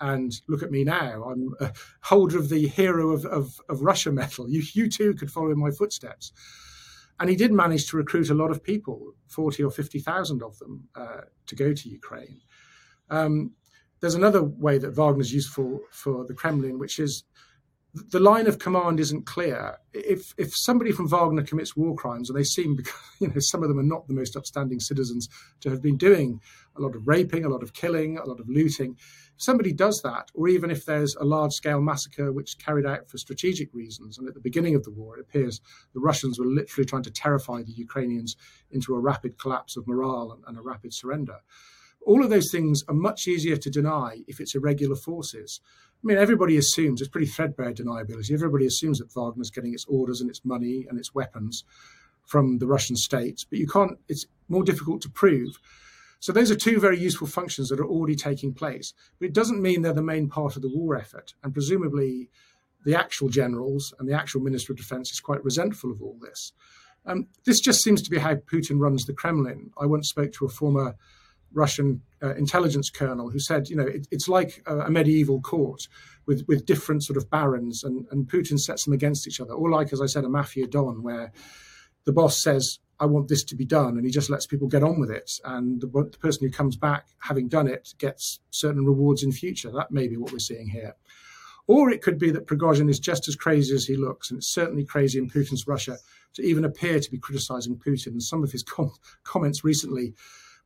[0.01, 1.24] and look at me now.
[1.24, 1.72] I'm a
[2.03, 4.49] holder of the Hero of, of, of Russia medal.
[4.49, 6.33] You, you too could follow in my footsteps.
[7.18, 10.89] And he did manage to recruit a lot of people, 40 or 50,000 of them,
[10.95, 12.41] uh, to go to Ukraine.
[13.11, 13.53] Um,
[14.07, 17.25] there's another way that Wagner's useful for the Kremlin, which is
[17.93, 19.79] the line of command isn't clear.
[19.93, 22.79] If if somebody from Wagner commits war crimes, and they seem,
[23.21, 25.29] you know, some of them are not the most upstanding citizens
[25.63, 26.41] to have been doing
[26.77, 28.95] a lot of raping, a lot of killing, a lot of looting,
[29.37, 33.11] if somebody does that, or even if there's a large scale massacre which carried out
[33.11, 35.61] for strategic reasons, and at the beginning of the war, it appears
[35.95, 38.37] the Russians were literally trying to terrify the Ukrainians
[38.71, 41.39] into a rapid collapse of morale and, and a rapid surrender.
[42.07, 45.61] All of those things are much easier to deny if it's irregular forces.
[45.93, 48.31] I mean, everybody assumes it's pretty threadbare deniability.
[48.31, 51.65] Everybody assumes that Wagner's getting its orders and its money and its weapons
[52.25, 53.99] from the Russian state, but you can't.
[54.09, 55.59] It's more difficult to prove.
[56.21, 58.95] So those are two very useful functions that are already taking place.
[59.19, 61.35] But it doesn't mean they're the main part of the war effort.
[61.43, 62.31] And presumably,
[62.85, 66.53] the actual generals and the actual Minister of Defense is quite resentful of all this.
[67.05, 69.73] Um, this just seems to be how Putin runs the Kremlin.
[69.77, 70.95] I once spoke to a former
[71.57, 75.89] Russian uh, intelligence colonel who said, you know, it, it's like a, a, medieval court
[76.27, 79.71] with, with different sort of barons, and, and Putin sets them against each other, or
[79.71, 81.33] like, as I said, a mafia don, where
[82.05, 84.83] the boss says, I want this to be done, and he just lets people get
[84.83, 85.33] on with it.
[85.45, 89.71] And the, the, person who comes back having done it gets certain rewards in future.
[89.71, 90.95] That may be what we're seeing here.
[91.67, 94.53] Or it could be that Prigozhin is just as crazy as he looks, and it's
[94.53, 95.99] certainly crazy in Putin's Russia
[96.35, 98.09] to even appear to be criticizing Putin.
[98.09, 98.93] And some of his com-
[99.25, 100.15] comments recently,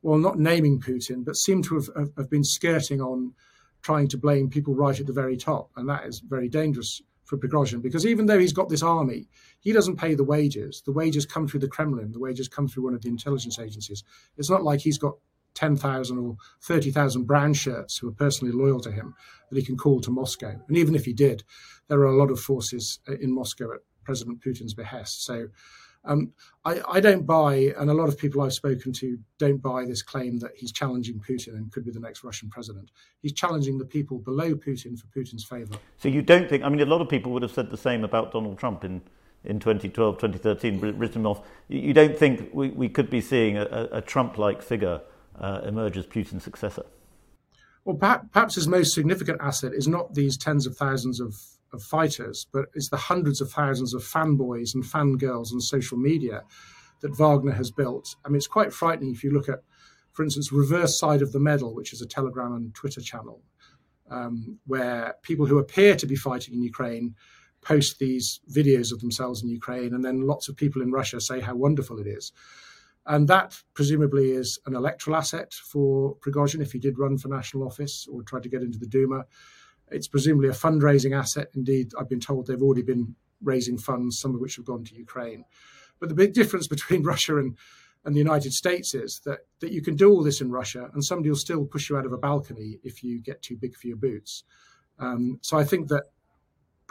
[0.03, 3.35] well, not naming Putin, but seem to have, have, have been skirting on
[3.83, 5.71] trying to blame people right at the very top.
[5.77, 9.29] And that is very dangerous for Prigozhin because even though he's got this army,
[9.61, 10.83] he doesn't pay the wages.
[10.85, 14.03] The wages come through the Kremlin, the wages come through one of the intelligence agencies.
[14.37, 15.15] It's not like he's got
[15.55, 19.15] 10,000 or 30,000 brand shirts who are personally loyal to him
[19.51, 20.55] that he can call to Moscow.
[20.69, 21.45] And even if he did,
[21.89, 25.25] there are a lot of forces uh, in Moscow at President Putin's behest.
[25.25, 25.49] So
[26.05, 26.33] um,
[26.65, 30.03] I, I, don't buy, and a lot of people I've spoken to don't buy this
[30.03, 32.91] claim that he's challenging Putin and could be the next Russian president.
[33.21, 35.75] He's challenging the people below Putin for Putin's favor.
[35.99, 38.03] So you don't think, I mean, a lot of people would have said the same
[38.03, 39.03] about Donald Trump in,
[39.45, 41.43] in 2012, 2013, written off.
[41.69, 45.03] You don't think we, we could be seeing a, a Trump like figure
[45.39, 46.85] uh, emerge as Putin's successor?
[47.85, 51.35] Well, perhaps his most significant asset is not these tens of thousands of
[51.73, 56.43] of fighters, but it's the hundreds of thousands of fanboys and fangirls on social media
[57.01, 58.17] that Wagner has built.
[58.25, 59.61] I mean, it's quite frightening if you look at,
[60.13, 63.43] for instance, Reverse Side of the Medal, which is a Telegram and Twitter channel,
[64.11, 67.15] um, where people who appear to be fighting in Ukraine
[67.63, 71.41] post these videos of themselves in Ukraine, and then lots of people in Russia say
[71.41, 72.33] how wonderful it is.
[73.07, 77.67] And that presumably is an electoral asset for Prigozhin if he did run for national
[77.67, 79.25] office or tried to get into the Duma.
[79.91, 81.49] It's presumably a fundraising asset.
[81.55, 84.95] Indeed, I've been told they've already been raising funds, some of which have gone to
[84.95, 85.45] Ukraine.
[85.99, 87.57] But the big difference between Russia and,
[88.05, 91.05] and the United States is that, that you can do all this in Russia and
[91.05, 93.87] somebody will still push you out of a balcony if you get too big for
[93.87, 94.45] your boots.
[94.99, 96.05] Um, so I think that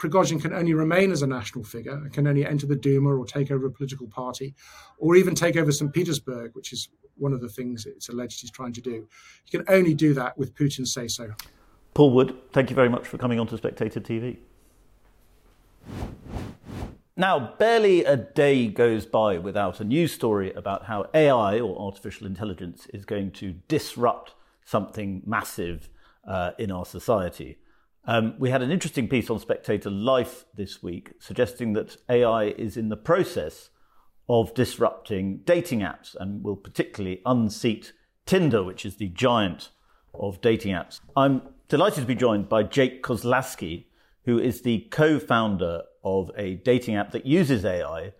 [0.00, 3.50] Prigozhin can only remain as a national figure, can only enter the Duma or take
[3.50, 4.54] over a political party,
[4.98, 5.92] or even take over St.
[5.92, 9.06] Petersburg, which is one of the things it's alleged he's trying to do.
[9.44, 11.28] He can only do that with Putin's say so.
[11.94, 14.38] Paul Wood, thank you very much for coming on to Spectator TV.
[17.16, 22.26] Now, barely a day goes by without a news story about how AI or artificial
[22.26, 24.34] intelligence is going to disrupt
[24.64, 25.90] something massive
[26.26, 27.58] uh, in our society.
[28.06, 32.76] Um, we had an interesting piece on Spectator Life this week suggesting that AI is
[32.76, 33.68] in the process
[34.28, 37.92] of disrupting dating apps and will particularly unseat
[38.24, 39.70] Tinder, which is the giant
[40.14, 41.00] of dating apps.
[41.16, 43.86] I'm delighted to be joined by Jake Kozloski,
[44.24, 48.12] who is the co founder of a dating app that uses AI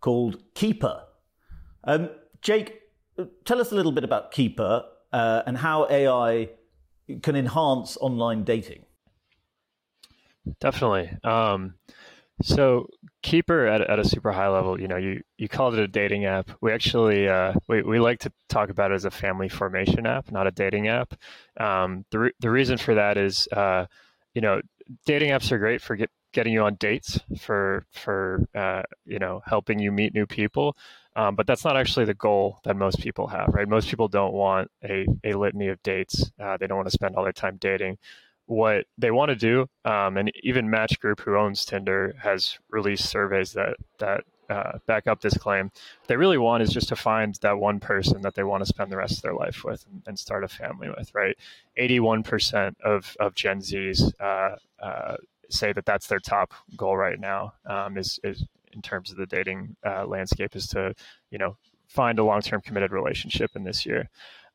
[0.00, 1.04] called Keeper.
[1.84, 2.08] Um,
[2.40, 2.80] Jake,
[3.44, 6.48] tell us a little bit about Keeper uh, and how AI
[7.22, 8.86] can enhance online dating.
[10.60, 11.10] Definitely.
[11.22, 11.74] Um,
[12.42, 12.88] so
[13.24, 16.26] Keeper at, at a super high level, you know, you, you called it a dating
[16.26, 16.50] app.
[16.60, 20.30] We actually, uh, we, we like to talk about it as a family formation app,
[20.30, 21.14] not a dating app.
[21.58, 23.86] Um, the, re- the reason for that is, uh,
[24.34, 24.60] you know,
[25.06, 29.42] dating apps are great for get, getting you on dates, for, for uh, you know,
[29.46, 30.76] helping you meet new people.
[31.16, 33.66] Um, but that's not actually the goal that most people have, right?
[33.66, 36.30] Most people don't want a, a litany of dates.
[36.38, 37.96] Uh, they don't want to spend all their time dating
[38.46, 39.66] what they want to do.
[39.84, 45.06] Um, and even Match Group, who owns Tinder, has released surveys that that uh, back
[45.06, 45.66] up this claim.
[46.00, 48.66] What they really want is just to find that one person that they want to
[48.66, 51.14] spend the rest of their life with and, and start a family with.
[51.14, 51.36] Right,
[51.76, 55.16] eighty-one percent of of Gen Zs uh, uh,
[55.48, 57.54] say that that's their top goal right now.
[57.66, 60.94] Um, is is in terms of the dating uh, landscape is to
[61.30, 64.08] you know find a long-term committed relationship in this year.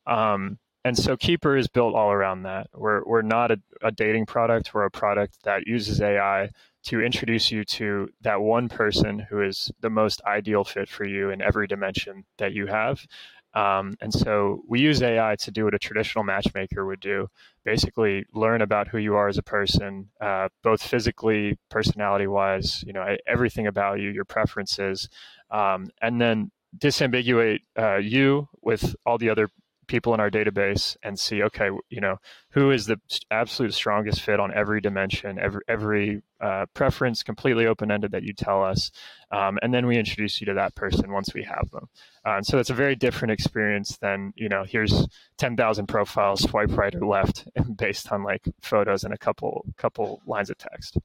[0.06, 2.68] Um, and so Keeper is built all around that.
[2.74, 4.74] We're, we're not a, a, dating product.
[4.74, 6.50] We're a product that uses AI
[6.84, 11.30] to introduce you to that one person who is the most ideal fit for you
[11.32, 13.06] in every dimension that you have.
[13.54, 17.28] Um, and so we use AI to do what a traditional matchmaker would do
[17.66, 22.94] basically learn about who you are as a person, uh, both physically, personality wise, you
[22.94, 25.10] know, everything about you, your preferences,
[25.52, 29.50] um, and then disambiguate uh, you with all the other
[29.90, 32.16] people in our database and see okay you know
[32.52, 32.98] who is the
[33.32, 38.32] absolute strongest fit on every dimension every every uh, preference completely open ended that you
[38.32, 38.92] tell us
[39.32, 41.88] um, and then we introduce you to that person once we have them.
[42.26, 46.76] Uh, and so it's a very different experience than you know here's 10,000 profiles swipe
[46.78, 50.98] right or left based on like photos and a couple couple lines of text.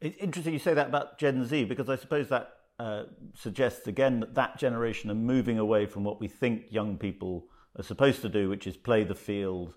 [0.00, 4.20] It's interesting you say that about gen z because i suppose that uh, suggests again
[4.20, 7.46] that that generation are moving away from what we think young people
[7.78, 9.74] are supposed to do, which is play the field,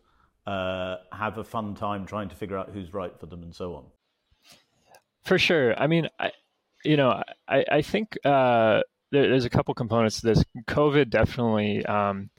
[0.48, 3.76] uh, have a fun time trying to figure out who's right for them, and so
[3.76, 3.86] on.
[5.24, 5.80] For sure.
[5.80, 6.32] I mean, I,
[6.84, 8.82] you know, I, I think uh,
[9.12, 10.44] there, there's a couple components to this.
[10.68, 12.30] COVID definitely um,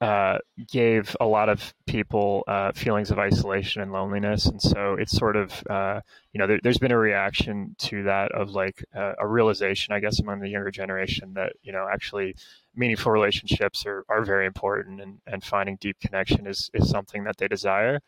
[0.00, 0.38] uh,
[0.68, 5.36] gave a lot of people uh, feelings of isolation and loneliness, and so it's sort
[5.36, 6.00] of uh,
[6.32, 10.00] you know there, has been a reaction to that of like uh, a realization, I
[10.00, 12.34] guess, among the younger generation that you know actually
[12.74, 17.38] meaningful relationships are, are very important, and, and finding deep connection is is something that
[17.38, 18.00] they desire.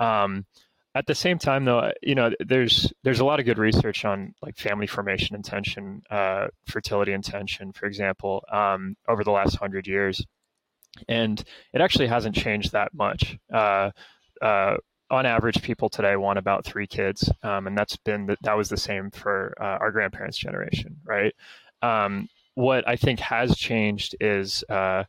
[0.00, 0.46] Um,
[0.96, 4.34] at the same time, though, you know, there's there's a lot of good research on
[4.42, 10.26] like family formation intention, uh, fertility intention, for example, um, over the last hundred years
[11.08, 11.42] and
[11.72, 13.38] it actually hasn't changed that much.
[13.52, 13.90] Uh,
[14.42, 14.76] uh,
[15.10, 18.68] on average, people today want about three kids, um, and that's been the, that was
[18.68, 21.34] the same for uh, our grandparents' generation, right?
[21.82, 25.04] Um, what I think has changed is uh,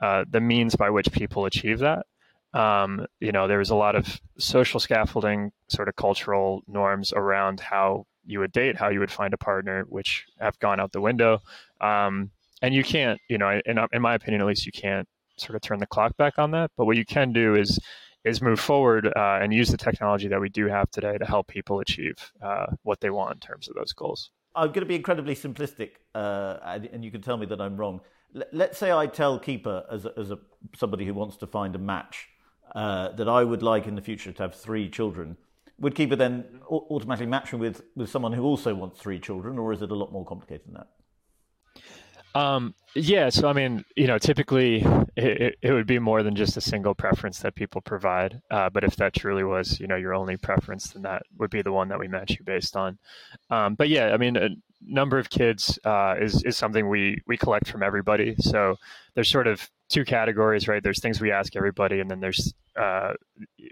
[0.00, 2.06] uh, the means by which people achieve that.
[2.54, 7.60] Um, you know, there was a lot of social scaffolding, sort of cultural norms around
[7.60, 11.00] how you would date, how you would find a partner, which have gone out the
[11.00, 11.40] window.
[11.80, 12.30] Um,
[12.60, 15.08] and you can't, you know, in, in my opinion, at least, you can't
[15.42, 16.70] sort of turn the clock back on that.
[16.76, 17.78] But what you can do is
[18.24, 21.48] is move forward uh, and use the technology that we do have today to help
[21.48, 24.30] people achieve uh, what they want in terms of those goals.
[24.54, 26.58] I'm going to be incredibly simplistic, uh,
[26.92, 28.00] and you can tell me that I'm wrong.
[28.36, 30.38] L- let's say I tell Keeper, as a, as a
[30.76, 32.28] somebody who wants to find a match,
[32.74, 35.36] uh, that I would like in the future to have three children.
[35.78, 39.72] Would Keeper then automatically match me with, with someone who also wants three children, or
[39.72, 40.88] is it a lot more complicated than that?
[42.34, 44.84] Um, yeah, so I mean, you know, typically
[45.16, 48.40] it, it would be more than just a single preference that people provide.
[48.50, 51.62] Uh, but if that truly was, you know, your only preference, then that would be
[51.62, 52.98] the one that we match you based on.
[53.50, 54.48] Um, but yeah, I mean, a
[54.84, 58.34] number of kids uh, is is something we we collect from everybody.
[58.38, 58.76] So
[59.14, 60.82] there's sort of two categories, right?
[60.82, 63.12] There's things we ask everybody, and then there's uh,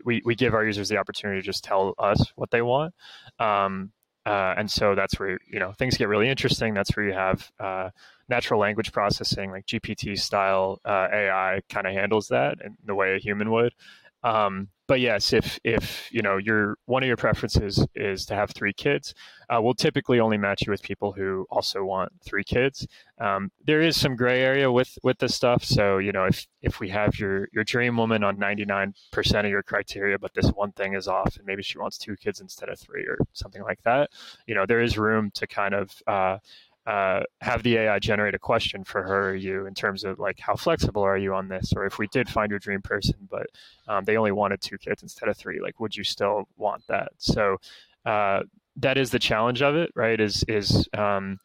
[0.04, 2.94] we we give our users the opportunity to just tell us what they want.
[3.38, 3.92] Um,
[4.26, 6.74] uh, and so that's where you know things get really interesting.
[6.74, 7.90] That's where you have uh,
[8.28, 13.14] natural language processing, like GPT style uh, AI, kind of handles that in the way
[13.14, 13.74] a human would.
[14.22, 18.50] Um, but yes, if if you know your one of your preferences is to have
[18.50, 19.14] three kids,
[19.48, 22.88] uh, we'll typically only match you with people who also want three kids.
[23.20, 25.62] Um, there is some gray area with with this stuff.
[25.62, 29.46] So you know if if we have your your dream woman on ninety nine percent
[29.46, 32.40] of your criteria, but this one thing is off, and maybe she wants two kids
[32.40, 34.10] instead of three or something like that,
[34.46, 36.38] you know there is room to kind of uh,
[36.86, 40.38] uh, have the AI generate a question for her or you in terms of like
[40.40, 43.46] how flexible are you on this, or if we did find your dream person, but
[43.88, 47.10] um, they only wanted two kids instead of three, like would you still want that?
[47.18, 47.58] So
[48.06, 48.40] uh,
[48.76, 50.18] that is the challenge of it, right?
[50.18, 51.38] Is is um,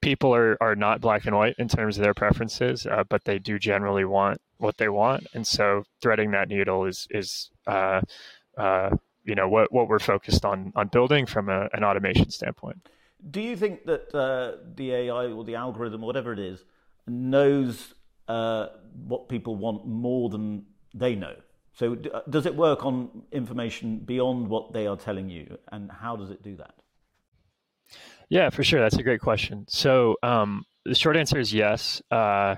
[0.00, 3.38] people are are not black and white in terms of their preferences, uh, but they
[3.38, 8.00] do generally want what they want, and so threading that needle is is uh,
[8.56, 8.90] uh,
[9.24, 12.78] you know what what we're focused on on building from a, an automation standpoint.
[13.30, 16.64] Do you think that uh, the AI or the algorithm, or whatever it is,
[17.06, 17.94] knows
[18.28, 18.68] uh,
[19.06, 21.34] what people want more than they know?
[21.74, 26.16] So, uh, does it work on information beyond what they are telling you, and how
[26.16, 26.74] does it do that?
[28.28, 28.80] Yeah, for sure.
[28.80, 29.66] That's a great question.
[29.68, 32.02] So, um, the short answer is yes.
[32.10, 32.56] Uh,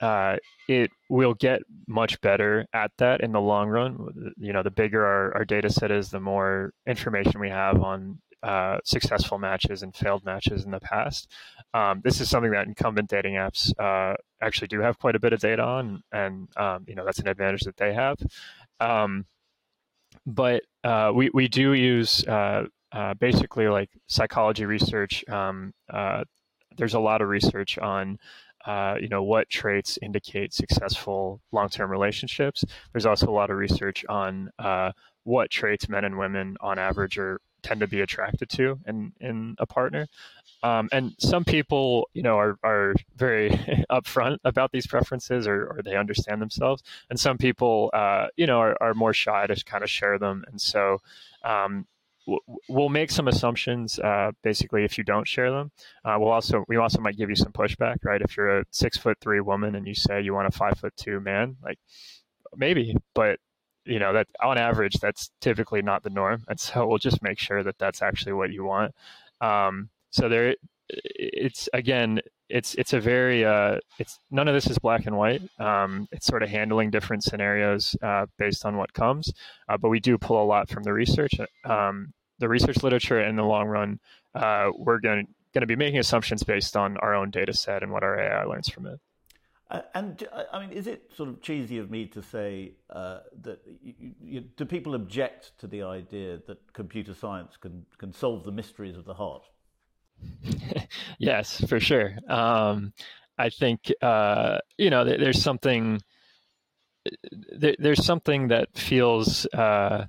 [0.00, 0.36] uh,
[0.68, 4.32] it will get much better at that in the long run.
[4.38, 8.18] You know, the bigger our, our data set is, the more information we have on
[8.42, 11.30] uh, successful matches and failed matches in the past.
[11.74, 15.32] Um, this is something that incumbent dating apps uh, actually do have quite a bit
[15.32, 18.16] of data on, and um, you know that's an advantage that they have.
[18.80, 19.26] Um,
[20.26, 25.24] but uh, we we do use uh, uh, basically like psychology research.
[25.28, 26.24] Um, uh,
[26.76, 28.18] there's a lot of research on.
[29.00, 32.64] you know what traits indicate successful long-term relationships.
[32.92, 34.50] There's also a lot of research on
[35.24, 39.56] what traits men and women on average are tend to be attracted to in in
[39.58, 40.06] a partner.
[40.62, 43.50] Um, and some people, you know, are, are very
[43.90, 46.82] upfront about these preferences or, or they understand themselves.
[47.08, 50.44] And some people, uh, you know, are, are more shy to kind of share them.
[50.48, 50.98] And so
[51.44, 51.86] um,
[52.68, 53.98] we'll make some assumptions.
[53.98, 55.70] Uh, basically, if you don't share them,
[56.04, 58.20] uh, we'll also we also might give you some pushback, right?
[58.20, 60.94] If you're a six foot three woman and you say you want a five foot
[60.96, 61.78] two man, like
[62.56, 63.38] maybe, but
[63.90, 67.38] you know that on average that's typically not the norm and so we'll just make
[67.38, 68.94] sure that that's actually what you want.
[69.40, 70.54] Um, so there
[70.88, 75.42] it's again it's it's a very uh, it's none of this is black and white.
[75.58, 79.32] Um, it's sort of handling different scenarios uh, based on what comes
[79.68, 81.32] uh, but we do pull a lot from the research
[81.64, 83.98] um, the research literature in the long run.
[84.34, 88.02] Uh, we're going to be making assumptions based on our own data set and what
[88.02, 89.00] our AI learns from it
[89.94, 94.12] and I mean, is it sort of cheesy of me to say uh, that you,
[94.20, 98.96] you, do people object to the idea that computer science can can solve the mysteries
[98.96, 99.42] of the heart?
[101.18, 102.16] yes, for sure.
[102.28, 102.92] Um,
[103.38, 106.00] I think uh, you know there's something
[107.52, 110.06] there's something that feels uh,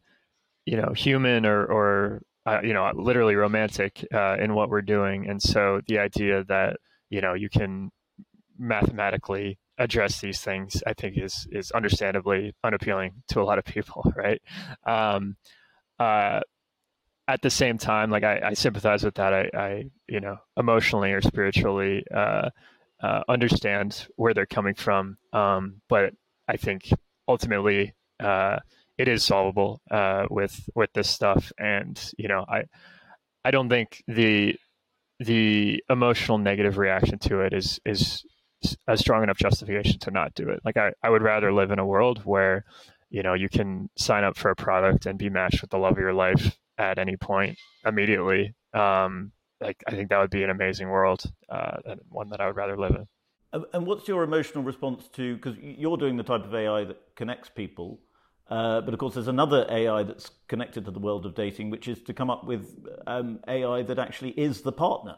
[0.65, 5.27] you know human or or uh, you know literally romantic uh, in what we're doing,
[5.29, 6.77] and so the idea that
[7.09, 7.91] you know you can
[8.61, 14.13] mathematically address these things, I think is is understandably unappealing to a lot of people,
[14.15, 14.41] right?
[14.85, 15.35] Um,
[15.99, 16.41] uh,
[17.27, 19.33] at the same time, like I, I sympathize with that.
[19.33, 22.49] I, I, you know, emotionally or spiritually uh,
[23.01, 25.17] uh, understand where they're coming from.
[25.33, 26.13] Um, but
[26.47, 26.89] I think
[27.27, 28.59] ultimately uh,
[28.97, 32.65] it is solvable uh, with with this stuff, and you know, I
[33.45, 34.55] I don't think the
[35.19, 38.25] the emotional negative reaction to it is is
[38.87, 40.59] a strong enough justification to not do it.
[40.63, 42.65] Like I, I would rather live in a world where
[43.09, 45.93] you know you can sign up for a product and be matched with the love
[45.93, 48.53] of your life at any point immediately.
[48.73, 52.47] Um, like I think that would be an amazing world, uh, and one that I
[52.47, 53.07] would rather live in.
[53.73, 57.49] And what's your emotional response to because you're doing the type of AI that connects
[57.49, 57.99] people,
[58.49, 61.87] uh, but of course there's another AI that's connected to the world of dating, which
[61.87, 65.17] is to come up with um, AI that actually is the partner,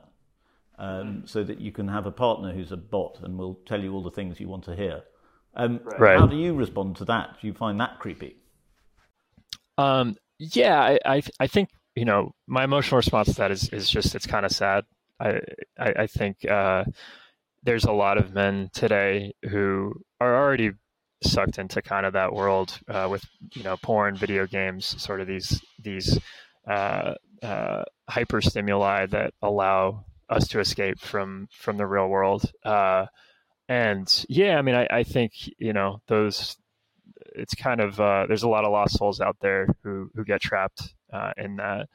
[0.78, 3.94] um, so that you can have a partner who's a bot and will tell you
[3.94, 5.04] all the things you want to hear.
[5.56, 6.20] Um, right.
[6.20, 7.38] How do you respond to that?
[7.42, 8.38] Do you find that creepy?
[9.78, 13.90] Um, yeah, I, I, I think you know my emotional response to that is is
[13.90, 14.86] just it's kind of sad.
[15.20, 15.40] I
[15.78, 16.86] I, I think uh,
[17.64, 20.72] there's a lot of men today who are already
[21.24, 25.28] sucked into kind of that world uh, with you know porn, video games, sort of
[25.28, 26.20] these these
[26.68, 32.52] uh, uh, hyper stimuli that allow us to escape from from the real world.
[32.64, 33.06] Uh,
[33.70, 36.58] and yeah, I mean, I, I think you know those
[37.36, 40.42] it's kind of uh, there's a lot of lost souls out there who who get
[40.42, 41.88] trapped uh, in that.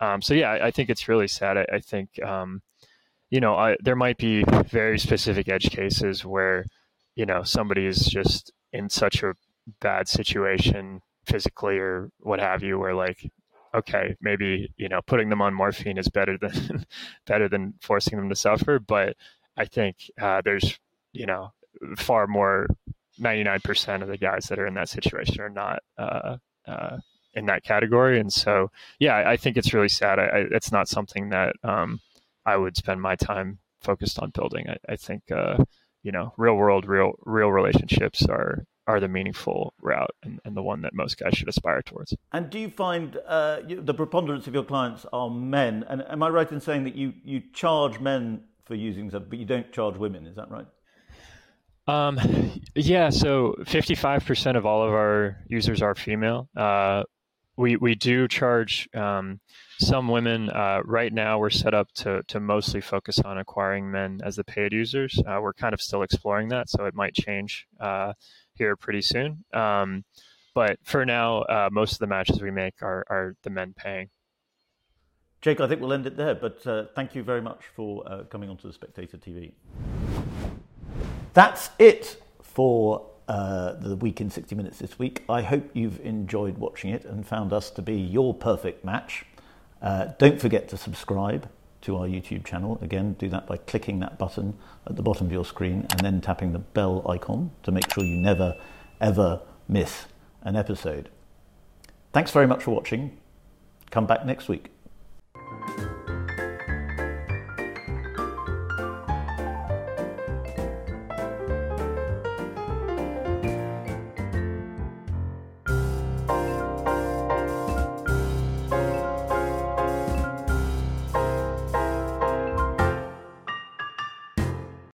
[0.00, 1.56] Um, so yeah, I, I, think it's really sad.
[1.56, 2.62] I, I think um,
[3.30, 6.66] you know I, there might be very specific edge cases where
[7.14, 9.34] you know somebody is just in such a
[9.80, 13.30] bad situation physically or what have you, where like
[13.76, 16.86] okay, maybe you know putting them on morphine is better than
[17.26, 18.78] better than forcing them to suffer.
[18.78, 19.16] But
[19.56, 20.78] I think uh, there's
[21.12, 21.52] you know
[21.96, 22.66] far more
[23.20, 26.98] 99% of the guys that are in that situation are not uh, uh,
[27.34, 28.18] in that category.
[28.18, 30.18] And so, yeah, I think it's really sad.
[30.18, 32.00] I, I, it's not something that um,
[32.44, 34.68] I would spend my time focused on building.
[34.68, 35.64] I, I think, uh,
[36.02, 40.62] you know, real world, real, real relationships are, are the meaningful route and, and the
[40.62, 42.14] one that most guys should aspire towards.
[42.32, 45.84] And do you find uh, you, the preponderance of your clients are men?
[45.88, 49.38] And am I right in saying that you, you charge men for using them, but
[49.38, 50.26] you don't charge women?
[50.26, 50.66] Is that right?
[51.88, 52.18] Um,
[52.74, 56.48] yeah, so 55% of all of our users are female.
[56.56, 57.04] Uh,
[57.56, 59.40] we, we do charge um,
[59.78, 60.50] some women.
[60.50, 64.44] Uh, right now, we're set up to, to mostly focus on acquiring men as the
[64.44, 65.18] paid users.
[65.26, 68.12] Uh, we're kind of still exploring that, so it might change uh,
[68.56, 69.44] here pretty soon.
[69.52, 70.04] Um,
[70.54, 74.08] but for now, uh, most of the matches we make are, are the men paying.
[75.42, 78.48] Jake, I think we'll end it there, but uh, thank you very much for coming
[78.48, 79.52] onto the Spectator TV.
[81.34, 85.24] That's it for uh, the week in 60 Minutes this week.
[85.28, 89.26] I hope you've enjoyed watching it and found us to be your perfect match.
[89.82, 91.48] Uh, don't forget to subscribe
[91.86, 92.78] to our YouTube channel.
[92.82, 96.20] Again, do that by clicking that button at the bottom of your screen and then
[96.20, 98.56] tapping the bell icon to make sure you never,
[99.00, 100.06] ever miss
[100.42, 101.08] an episode.
[102.12, 103.16] Thanks very much for watching.
[103.90, 104.70] Come back next week.